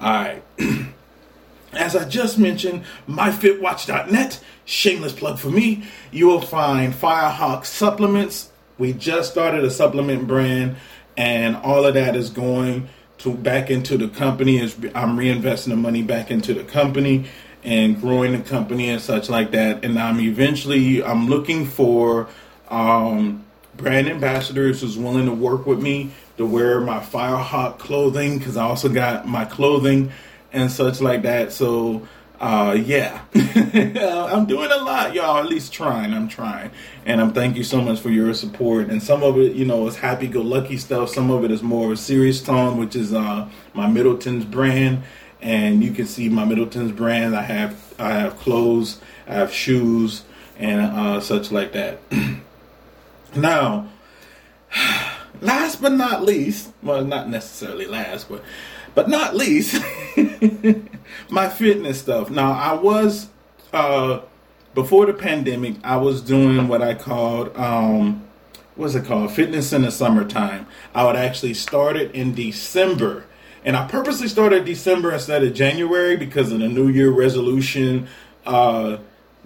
All 0.00 0.10
right. 0.10 0.42
As 1.72 1.94
I 1.94 2.08
just 2.08 2.38
mentioned, 2.38 2.84
myfitwatch.net, 3.06 4.40
shameless 4.64 5.12
plug 5.12 5.38
for 5.38 5.50
me, 5.50 5.84
you 6.10 6.26
will 6.26 6.40
find 6.40 6.94
Firehawk 6.94 7.66
supplements. 7.66 8.50
We 8.78 8.94
just 8.94 9.32
started 9.32 9.64
a 9.64 9.70
supplement 9.70 10.26
brand 10.26 10.76
and 11.18 11.56
all 11.56 11.84
of 11.84 11.94
that 11.94 12.14
is 12.14 12.30
going 12.30 12.88
to 13.18 13.34
back 13.34 13.70
into 13.70 13.98
the 13.98 14.08
company. 14.08 14.58
Is 14.58 14.76
I'm 14.94 15.18
reinvesting 15.18 15.70
the 15.70 15.76
money 15.76 16.02
back 16.02 16.30
into 16.30 16.54
the 16.54 16.62
company 16.62 17.26
and 17.64 18.00
growing 18.00 18.32
the 18.32 18.48
company 18.48 18.88
and 18.88 19.02
such 19.02 19.28
like 19.28 19.50
that. 19.50 19.84
And 19.84 19.98
I'm 19.98 20.20
eventually 20.20 21.02
I'm 21.02 21.28
looking 21.28 21.66
for 21.66 22.28
um, 22.68 23.44
brand 23.76 24.08
ambassadors 24.08 24.80
who's 24.80 24.96
willing 24.96 25.26
to 25.26 25.32
work 25.32 25.66
with 25.66 25.82
me 25.82 26.12
to 26.36 26.46
wear 26.46 26.80
my 26.80 27.00
Firehawk 27.00 27.78
clothing 27.78 28.38
because 28.38 28.56
I 28.56 28.62
also 28.62 28.88
got 28.88 29.26
my 29.26 29.44
clothing 29.44 30.12
and 30.52 30.70
such 30.70 31.00
like 31.00 31.22
that. 31.22 31.52
So 31.52 32.06
uh, 32.40 32.76
yeah, 32.78 33.22
I'm 33.34 34.46
doing 34.46 34.70
a 34.70 34.76
lot, 34.76 35.12
y'all. 35.12 35.38
At 35.38 35.46
least 35.46 35.72
trying. 35.72 36.14
I'm 36.14 36.28
trying, 36.28 36.70
and 37.04 37.20
I'm 37.20 37.32
thank 37.32 37.56
you 37.56 37.64
so 37.64 37.80
much 37.80 37.98
for 37.98 38.10
your 38.10 38.32
support. 38.34 38.90
And 38.90 39.02
some 39.02 39.24
of 39.24 39.38
it, 39.38 39.56
you 39.56 39.64
know, 39.64 39.86
is 39.88 39.96
happy-go-lucky 39.96 40.76
stuff. 40.78 41.10
Some 41.10 41.30
of 41.30 41.44
it 41.44 41.50
is 41.50 41.62
more 41.62 41.86
of 41.86 41.92
a 41.92 41.96
serious 41.96 42.40
tone, 42.40 42.78
which 42.78 42.94
is 42.94 43.12
uh, 43.12 43.48
my 43.74 43.88
Middleton's 43.88 44.44
brand. 44.44 45.02
And 45.40 45.82
you 45.82 45.92
can 45.92 46.06
see 46.06 46.28
my 46.28 46.44
Middleton's 46.44 46.92
brand. 46.92 47.34
I 47.34 47.42
have 47.42 47.94
I 47.98 48.12
have 48.12 48.36
clothes, 48.38 49.00
I 49.26 49.34
have 49.34 49.52
shoes, 49.52 50.22
and 50.58 50.80
uh, 50.80 51.20
such 51.20 51.50
like 51.50 51.72
that. 51.72 51.98
now, 53.36 53.88
last 55.40 55.82
but 55.82 55.92
not 55.92 56.22
least, 56.22 56.72
well, 56.82 57.04
not 57.04 57.28
necessarily 57.28 57.86
last, 57.86 58.28
but 58.28 58.44
but 58.98 59.08
not 59.08 59.36
least, 59.36 59.80
my 61.30 61.48
fitness 61.48 62.00
stuff. 62.00 62.30
Now, 62.30 62.50
I 62.50 62.72
was 62.72 63.28
uh, 63.72 64.22
before 64.74 65.06
the 65.06 65.12
pandemic, 65.12 65.76
I 65.84 65.98
was 65.98 66.20
doing 66.20 66.66
what 66.66 66.82
I 66.82 66.94
called 66.94 67.56
um, 67.56 68.26
what's 68.74 68.96
it 68.96 69.04
called? 69.04 69.30
Fitness 69.30 69.72
in 69.72 69.82
the 69.82 69.92
summertime. 69.92 70.66
I 70.96 71.04
would 71.04 71.14
actually 71.14 71.54
start 71.54 71.96
it 71.96 72.12
in 72.12 72.34
December. 72.34 73.26
And 73.64 73.76
I 73.76 73.86
purposely 73.86 74.26
started 74.26 74.64
December 74.64 75.12
instead 75.12 75.44
of 75.44 75.54
January 75.54 76.16
because 76.16 76.50
of 76.50 76.58
the 76.58 76.68
New 76.68 76.88
Year 76.88 77.10
resolution, 77.10 78.08
uh, 78.46 78.96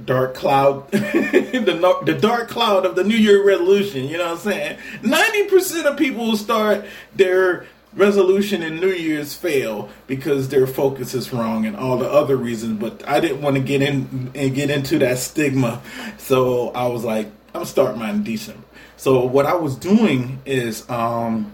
dark 0.03 0.35
cloud, 0.35 0.91
the, 0.93 2.01
the 2.07 2.15
dark 2.15 2.49
cloud 2.49 2.87
of 2.87 2.97
the 2.97 3.05
New 3.05 3.19
Year 3.19 3.47
resolution. 3.47 4.07
You 4.09 4.17
know 4.17 4.31
what 4.31 4.47
I'm 4.47 4.51
saying? 4.51 4.79
90% 5.03 5.85
of 5.85 5.99
people 5.99 6.25
will 6.25 6.39
start 6.39 6.87
their 7.15 7.67
resolution 7.95 8.63
and 8.63 8.81
New 8.81 8.91
Year's 8.91 9.35
fail 9.35 9.91
because 10.07 10.49
their 10.49 10.67
focus 10.67 11.15
is 11.15 11.33
wrong 11.33 11.67
and 11.67 11.77
all 11.77 11.99
the 11.99 12.11
other 12.11 12.37
reasons. 12.37 12.81
But 12.81 13.07
I 13.09 13.21
didn't 13.21 13.43
want 13.43 13.57
to 13.57 13.63
get 13.63 13.83
in 13.83 14.31
and 14.35 14.55
get 14.55 14.71
into 14.71 14.99
that 15.01 15.19
stigma, 15.19 15.81
so 16.19 16.71
I 16.71 16.87
was 16.87 17.05
like, 17.05 17.29
I'm 17.55 17.65
starting 17.65 17.99
mine 18.01 18.17
in 18.17 18.25
December. 18.25 18.63
So 18.97 19.25
what 19.25 19.47
I 19.47 19.55
was 19.55 19.77
doing 19.77 20.41
is 20.47 20.89
um, 20.89 21.53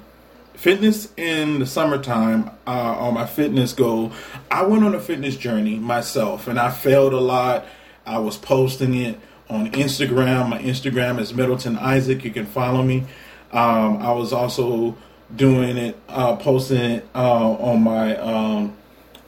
fitness 0.55 1.12
in 1.16 1.61
the 1.61 1.66
summertime 1.66 2.51
uh, 2.66 2.70
on 2.98 3.14
my 3.14 3.27
fitness 3.27 3.72
goal. 3.72 4.12
I 4.51 4.64
went 4.64 4.85
on 4.85 4.94
a 4.94 5.01
fitness 5.01 5.37
journey 5.37 5.77
myself, 5.77 6.46
and 6.46 6.59
I 6.59 6.70
failed 6.70 7.14
a 7.14 7.20
lot. 7.20 7.64
I 8.05 8.18
was 8.18 8.37
posting 8.37 8.94
it 8.94 9.18
on 9.48 9.70
Instagram. 9.72 10.51
My 10.51 10.59
Instagram 10.59 11.18
is 11.18 11.33
Middleton 11.33 11.79
Isaac. 11.79 12.24
You 12.24 12.31
can 12.31 12.46
follow 12.46 12.83
me. 12.83 13.05
Um, 13.51 14.03
I 14.03 14.12
was 14.12 14.33
also 14.33 14.96
doing 15.34 15.76
it, 15.76 15.96
uh, 16.08 16.36
posting 16.36 16.78
it 16.78 17.08
uh, 17.14 17.52
on 17.52 17.82
my 17.82 18.16
um, 18.16 18.76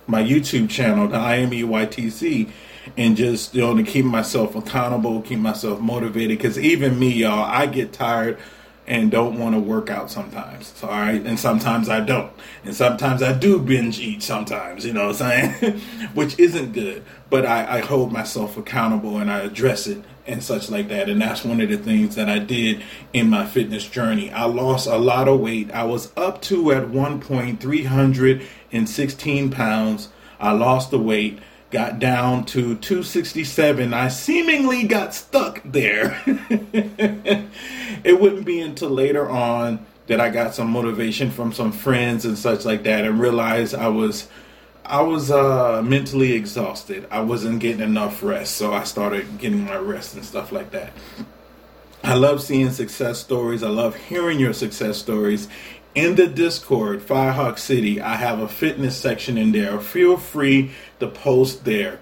my 0.06 0.22
YouTube 0.22 0.68
channel, 0.68 1.08
the 1.08 1.16
IMEYTC, 1.16 2.50
and 2.96 3.16
just 3.16 3.54
you 3.54 3.60
know 3.60 3.76
to 3.76 3.82
keep 3.82 4.04
myself 4.04 4.54
accountable, 4.54 5.22
keep 5.22 5.38
myself 5.38 5.80
motivated. 5.80 6.38
Because 6.38 6.58
even 6.58 6.98
me, 6.98 7.10
y'all, 7.10 7.44
I 7.44 7.66
get 7.66 7.92
tired, 7.92 8.38
and 8.90 9.08
don't 9.08 9.38
want 9.38 9.54
to 9.54 9.60
work 9.60 9.88
out 9.88 10.10
sometimes. 10.10 10.72
So, 10.74 10.88
all 10.88 10.98
right, 10.98 11.24
and 11.24 11.38
sometimes 11.38 11.88
I 11.88 12.00
don't, 12.00 12.32
and 12.64 12.74
sometimes 12.74 13.22
I 13.22 13.32
do 13.32 13.60
binge 13.60 14.00
eat. 14.00 14.20
Sometimes, 14.20 14.84
you 14.84 14.92
know 14.92 15.06
what 15.06 15.22
I'm 15.22 15.52
saying, 15.60 15.80
which 16.14 16.36
isn't 16.40 16.72
good. 16.72 17.04
But 17.30 17.46
I, 17.46 17.76
I 17.76 17.80
hold 17.82 18.10
myself 18.10 18.56
accountable 18.56 19.18
and 19.18 19.30
I 19.30 19.38
address 19.42 19.86
it 19.86 20.02
and 20.26 20.42
such 20.42 20.70
like 20.70 20.88
that. 20.88 21.08
And 21.08 21.22
that's 21.22 21.44
one 21.44 21.60
of 21.60 21.68
the 21.68 21.78
things 21.78 22.16
that 22.16 22.28
I 22.28 22.40
did 22.40 22.82
in 23.12 23.30
my 23.30 23.46
fitness 23.46 23.88
journey. 23.88 24.32
I 24.32 24.46
lost 24.46 24.88
a 24.88 24.98
lot 24.98 25.28
of 25.28 25.38
weight. 25.38 25.70
I 25.70 25.84
was 25.84 26.10
up 26.16 26.42
to 26.42 26.72
at 26.72 26.90
one 26.90 27.20
point 27.20 27.60
316 27.60 29.50
pounds. 29.52 30.08
I 30.40 30.50
lost 30.50 30.90
the 30.90 30.98
weight 30.98 31.38
got 31.70 31.98
down 31.98 32.44
to 32.46 32.76
267. 32.76 33.94
I 33.94 34.08
seemingly 34.08 34.84
got 34.84 35.14
stuck 35.14 35.60
there. 35.64 36.20
it 36.26 38.20
wouldn't 38.20 38.44
be 38.44 38.60
until 38.60 38.90
later 38.90 39.28
on 39.28 39.86
that 40.08 40.20
I 40.20 40.30
got 40.30 40.54
some 40.54 40.70
motivation 40.70 41.30
from 41.30 41.52
some 41.52 41.70
friends 41.70 42.24
and 42.24 42.36
such 42.36 42.64
like 42.64 42.82
that 42.82 43.04
and 43.04 43.20
realized 43.20 43.74
I 43.74 43.88
was 43.88 44.28
I 44.84 45.02
was 45.02 45.30
uh, 45.30 45.82
mentally 45.84 46.32
exhausted. 46.32 47.06
I 47.12 47.20
wasn't 47.20 47.60
getting 47.60 47.80
enough 47.80 48.24
rest, 48.24 48.56
so 48.56 48.72
I 48.72 48.82
started 48.82 49.38
getting 49.38 49.64
my 49.64 49.76
rest 49.76 50.16
and 50.16 50.24
stuff 50.24 50.50
like 50.50 50.72
that. 50.72 50.92
I 52.02 52.14
love 52.14 52.42
seeing 52.42 52.70
success 52.70 53.20
stories. 53.20 53.62
I 53.62 53.68
love 53.68 53.94
hearing 53.94 54.40
your 54.40 54.52
success 54.52 54.98
stories 54.98 55.46
in 55.94 56.14
the 56.14 56.26
Discord, 56.26 57.00
Firehawk 57.00 57.58
City, 57.58 58.00
I 58.00 58.14
have 58.16 58.38
a 58.38 58.48
fitness 58.48 58.96
section 58.96 59.36
in 59.36 59.52
there. 59.52 59.80
Feel 59.80 60.16
free 60.16 60.70
to 61.00 61.08
post 61.08 61.64
there. 61.64 61.98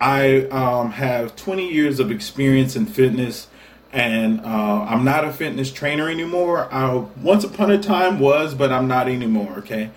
I 0.00 0.46
um, 0.48 0.92
have 0.92 1.36
20 1.36 1.72
years 1.72 2.00
of 2.00 2.10
experience 2.10 2.76
in 2.76 2.86
fitness, 2.86 3.48
and 3.92 4.40
uh, 4.40 4.84
I'm 4.88 5.04
not 5.04 5.24
a 5.24 5.32
fitness 5.32 5.72
trainer 5.72 6.08
anymore. 6.08 6.72
I 6.72 6.94
once 7.20 7.44
upon 7.44 7.70
a 7.70 7.80
time 7.80 8.18
was, 8.18 8.54
but 8.54 8.72
I'm 8.72 8.88
not 8.88 9.08
anymore. 9.08 9.58
Okay, 9.58 9.90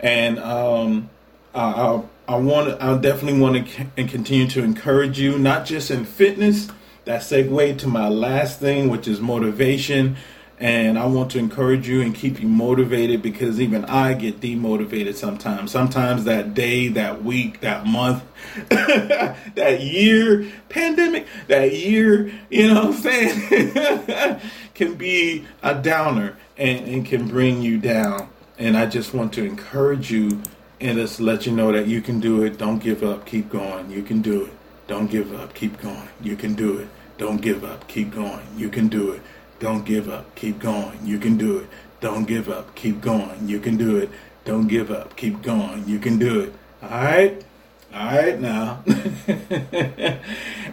and 0.00 0.38
um, 0.38 1.10
I, 1.54 2.02
I 2.28 2.36
want 2.36 2.80
I 2.80 2.96
definitely 2.98 3.40
want 3.40 3.68
to 3.68 3.86
and 3.96 4.08
continue 4.08 4.46
to 4.48 4.62
encourage 4.62 5.18
you, 5.18 5.38
not 5.38 5.66
just 5.66 5.90
in 5.90 6.04
fitness. 6.04 6.68
That 7.04 7.22
segue 7.22 7.78
to 7.78 7.88
my 7.88 8.08
last 8.08 8.60
thing, 8.60 8.90
which 8.90 9.08
is 9.08 9.18
motivation 9.18 10.16
and 10.60 10.98
I 10.98 11.06
want 11.06 11.30
to 11.32 11.38
encourage 11.38 11.88
you 11.88 12.00
and 12.00 12.14
keep 12.14 12.40
you 12.40 12.48
motivated 12.48 13.22
because 13.22 13.60
even 13.60 13.84
I 13.84 14.14
get 14.14 14.40
demotivated 14.40 15.14
sometimes. 15.14 15.70
Sometimes 15.70 16.24
that 16.24 16.54
day, 16.54 16.88
that 16.88 17.22
week, 17.22 17.60
that 17.60 17.86
month, 17.86 18.24
that 18.68 19.80
year, 19.80 20.50
pandemic, 20.68 21.26
that 21.46 21.72
year, 21.74 22.32
you 22.50 22.68
know 22.68 22.86
what 22.86 22.86
I'm 22.86 22.92
saying, 22.94 24.40
can 24.74 24.94
be 24.94 25.46
a 25.62 25.74
downer 25.74 26.36
and, 26.56 26.88
and 26.88 27.06
can 27.06 27.28
bring 27.28 27.62
you 27.62 27.78
down. 27.78 28.28
And 28.58 28.76
I 28.76 28.86
just 28.86 29.14
want 29.14 29.32
to 29.34 29.44
encourage 29.44 30.10
you 30.10 30.42
and 30.80 30.98
just 30.98 31.20
let 31.20 31.46
you 31.46 31.52
know 31.52 31.70
that 31.70 31.86
you 31.86 32.00
can 32.00 32.18
do 32.18 32.42
it. 32.42 32.58
Don't 32.58 32.78
give 32.80 33.04
up. 33.04 33.26
Keep 33.26 33.50
going. 33.50 33.90
You 33.90 34.02
can 34.02 34.22
do 34.22 34.46
it. 34.46 34.52
Don't 34.88 35.08
give 35.08 35.32
up. 35.34 35.54
Keep 35.54 35.80
going. 35.80 36.08
You 36.20 36.34
can 36.34 36.54
do 36.54 36.78
it. 36.78 36.88
Don't 37.18 37.40
give 37.40 37.64
up. 37.64 37.86
Keep 37.88 38.14
going. 38.14 38.40
You 38.56 38.68
can 38.68 38.88
do 38.88 39.12
it. 39.12 39.22
Don't 39.58 39.84
give 39.84 40.08
up. 40.08 40.34
Keep 40.34 40.60
going. 40.60 40.98
You 41.04 41.18
can 41.18 41.36
do 41.36 41.58
it. 41.58 41.68
Don't 42.00 42.26
give 42.26 42.48
up. 42.48 42.74
Keep 42.74 43.00
going. 43.00 43.48
You 43.48 43.58
can 43.58 43.76
do 43.76 43.96
it. 43.96 44.10
Don't 44.44 44.68
give 44.68 44.90
up. 44.90 45.16
Keep 45.16 45.42
going. 45.42 45.86
You 45.86 45.98
can 45.98 46.18
do 46.18 46.40
it. 46.40 46.54
All 46.82 46.90
right? 46.90 47.44
All 47.92 48.06
right 48.06 48.38
now. 48.38 48.84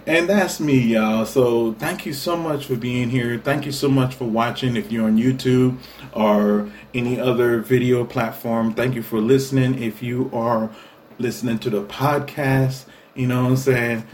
and 0.05 0.29
that's 0.29 0.59
me, 0.59 0.79
y'all. 0.79 1.25
So 1.25 1.73
thank 1.73 2.05
you 2.05 2.13
so 2.13 2.35
much 2.35 2.65
for 2.65 2.75
being 2.75 3.09
here. 3.09 3.39
Thank 3.39 3.65
you 3.65 3.71
so 3.71 3.89
much 3.89 4.15
for 4.15 4.25
watching. 4.25 4.75
If 4.75 4.91
you're 4.91 5.05
on 5.05 5.17
YouTube 5.17 5.77
or 6.13 6.69
any 6.93 7.19
other 7.19 7.59
video 7.59 8.05
platform, 8.05 8.73
thank 8.73 8.95
you 8.95 9.01
for 9.01 9.19
listening. 9.19 9.81
If 9.81 10.03
you 10.03 10.29
are 10.33 10.69
listening 11.17 11.57
to 11.59 11.69
the 11.69 11.83
podcast, 11.83 12.85
you 13.15 13.27
know 13.27 13.43
what 13.43 13.49
I'm 13.49 13.57
saying? 13.57 14.05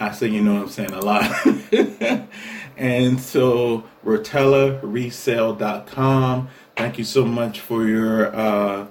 I 0.00 0.12
say, 0.12 0.28
you 0.28 0.42
know 0.42 0.54
what 0.54 0.62
I'm 0.62 0.68
saying 0.68 0.92
a 0.92 1.00
lot. 1.00 1.30
and 2.76 3.20
so, 3.20 3.84
RotellaResale.com. 4.04 6.48
Thank 6.76 6.98
you 6.98 7.04
so 7.04 7.24
much 7.24 7.60
for 7.60 7.86
your 7.86 8.36
uh, 8.36 8.86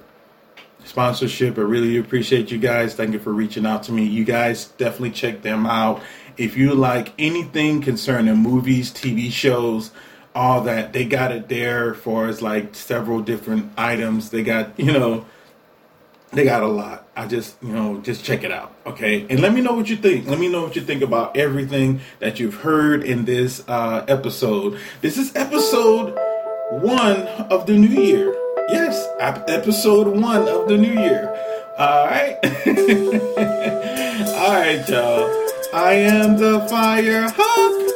sponsorship. 0.83 1.57
I 1.57 1.61
really 1.61 1.97
appreciate 1.97 2.51
you 2.51 2.57
guys. 2.57 2.95
Thank 2.95 3.13
you 3.13 3.19
for 3.19 3.31
reaching 3.31 3.65
out 3.65 3.83
to 3.83 3.91
me. 3.91 4.05
You 4.05 4.23
guys 4.23 4.65
definitely 4.65 5.11
check 5.11 5.43
them 5.43 5.65
out. 5.65 6.01
If 6.37 6.57
you 6.57 6.73
like 6.73 7.13
anything 7.19 7.81
concerning 7.81 8.37
movies, 8.37 8.91
TV 8.91 9.31
shows, 9.31 9.91
all 10.33 10.61
that, 10.61 10.91
they 10.91 11.05
got 11.05 11.31
it 11.31 11.47
there 11.47 11.93
for 11.93 12.27
as 12.27 12.41
like 12.41 12.75
several 12.75 13.21
different 13.21 13.71
items. 13.77 14.31
They 14.31 14.43
got, 14.43 14.77
you 14.79 14.91
know, 14.91 15.25
they 16.31 16.43
got 16.43 16.63
a 16.63 16.67
lot. 16.67 17.04
I 17.17 17.27
just, 17.27 17.55
you 17.61 17.71
know, 17.71 17.99
just 18.01 18.25
check 18.25 18.43
it 18.43 18.51
out, 18.51 18.73
okay? 18.85 19.25
And 19.29 19.39
let 19.39 19.53
me 19.53 19.61
know 19.61 19.73
what 19.73 19.89
you 19.89 19.95
think. 19.95 20.27
Let 20.27 20.37
me 20.37 20.49
know 20.49 20.63
what 20.63 20.75
you 20.75 20.81
think 20.81 21.01
about 21.01 21.37
everything 21.37 22.01
that 22.19 22.39
you've 22.41 22.55
heard 22.55 23.03
in 23.03 23.23
this 23.23 23.63
uh, 23.69 24.03
episode. 24.09 24.77
This 24.99 25.17
is 25.17 25.33
episode 25.33 26.13
one 26.71 27.21
of 27.49 27.67
the 27.67 27.73
new 27.73 27.87
year. 27.87 28.33
Yes, 28.67 29.07
episode 29.19 30.07
one 30.07 30.47
of 30.49 30.67
the 30.67 30.77
new 30.77 30.91
year. 30.91 31.29
All 31.77 32.05
right. 32.05 32.37
All 34.35 34.53
right, 34.53 34.83
y'all. 34.89 35.45
I 35.73 35.93
am 35.93 36.37
the 36.37 36.65
Fire 36.69 37.29
Hawk. 37.29 37.94